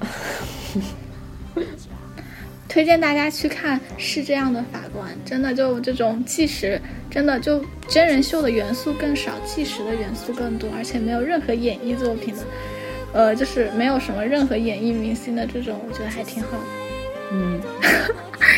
[2.68, 6.80] 推荐大家去看《是这样的法官》，真的就这种纪实，
[7.10, 12.40] 真的就真人秀的元素更少，纪实的元素更多，而且没有任何演绎作品的，
[13.12, 16.64] 呃，就是没有什么任何演绎明星的这种，我觉得还挺好的。
[17.32, 17.60] 嗯，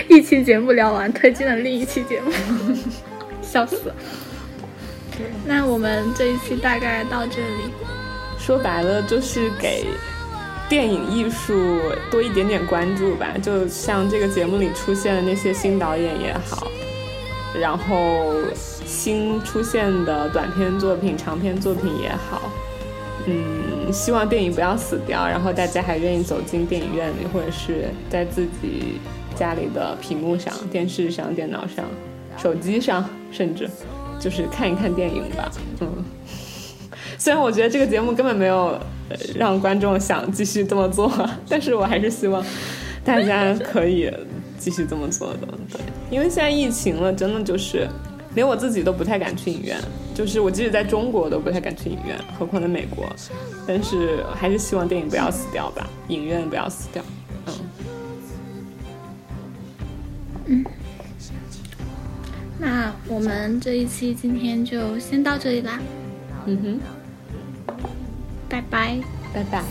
[0.09, 2.31] 一期节目聊完，推荐了另一期节目，
[3.43, 3.95] 笑死了。
[5.47, 7.73] 那我们这一期大概到这里，
[8.39, 9.85] 说白了就是给。
[10.67, 11.79] 电影艺术
[12.11, 16.67] 多一点点关注吧，就像这个节目里出现的那些新导演也好，
[17.61, 22.51] 然后新出现的短片作品、长片作品也好，
[23.27, 28.99] 嗯，希望电影不要死掉，然后大家还愿意走进电影院里，或者是在自己
[29.37, 31.85] 家里的屏幕上、电视上、电脑上、
[32.37, 33.69] 手机上，甚至
[34.21, 35.51] 就是看一看电影吧，
[35.81, 35.89] 嗯。
[37.17, 38.79] 虽然我觉得这个节目根本没有
[39.37, 41.11] 让观众想继续这么做，
[41.49, 42.45] 但是我还是希望
[43.05, 44.13] 大家可以
[44.59, 45.47] 继续这么做的。
[45.71, 45.81] 对，
[46.11, 47.89] 因为现在疫情了，真的就是
[48.35, 49.79] 连我自己都不太敢去影院，
[50.13, 53.07] 就是我即使在中国都不太敢去影院，何况在美国。
[53.67, 57.03] 但是还是希望电影不要死掉吧，影院不要死掉。
[57.47, 57.55] 嗯。
[60.47, 60.65] 嗯。
[62.59, 65.81] 那我们这一期今天就先到这里啦。
[66.47, 66.81] 嗯哼。
[68.49, 69.01] 拜拜，
[69.33, 69.63] 拜拜。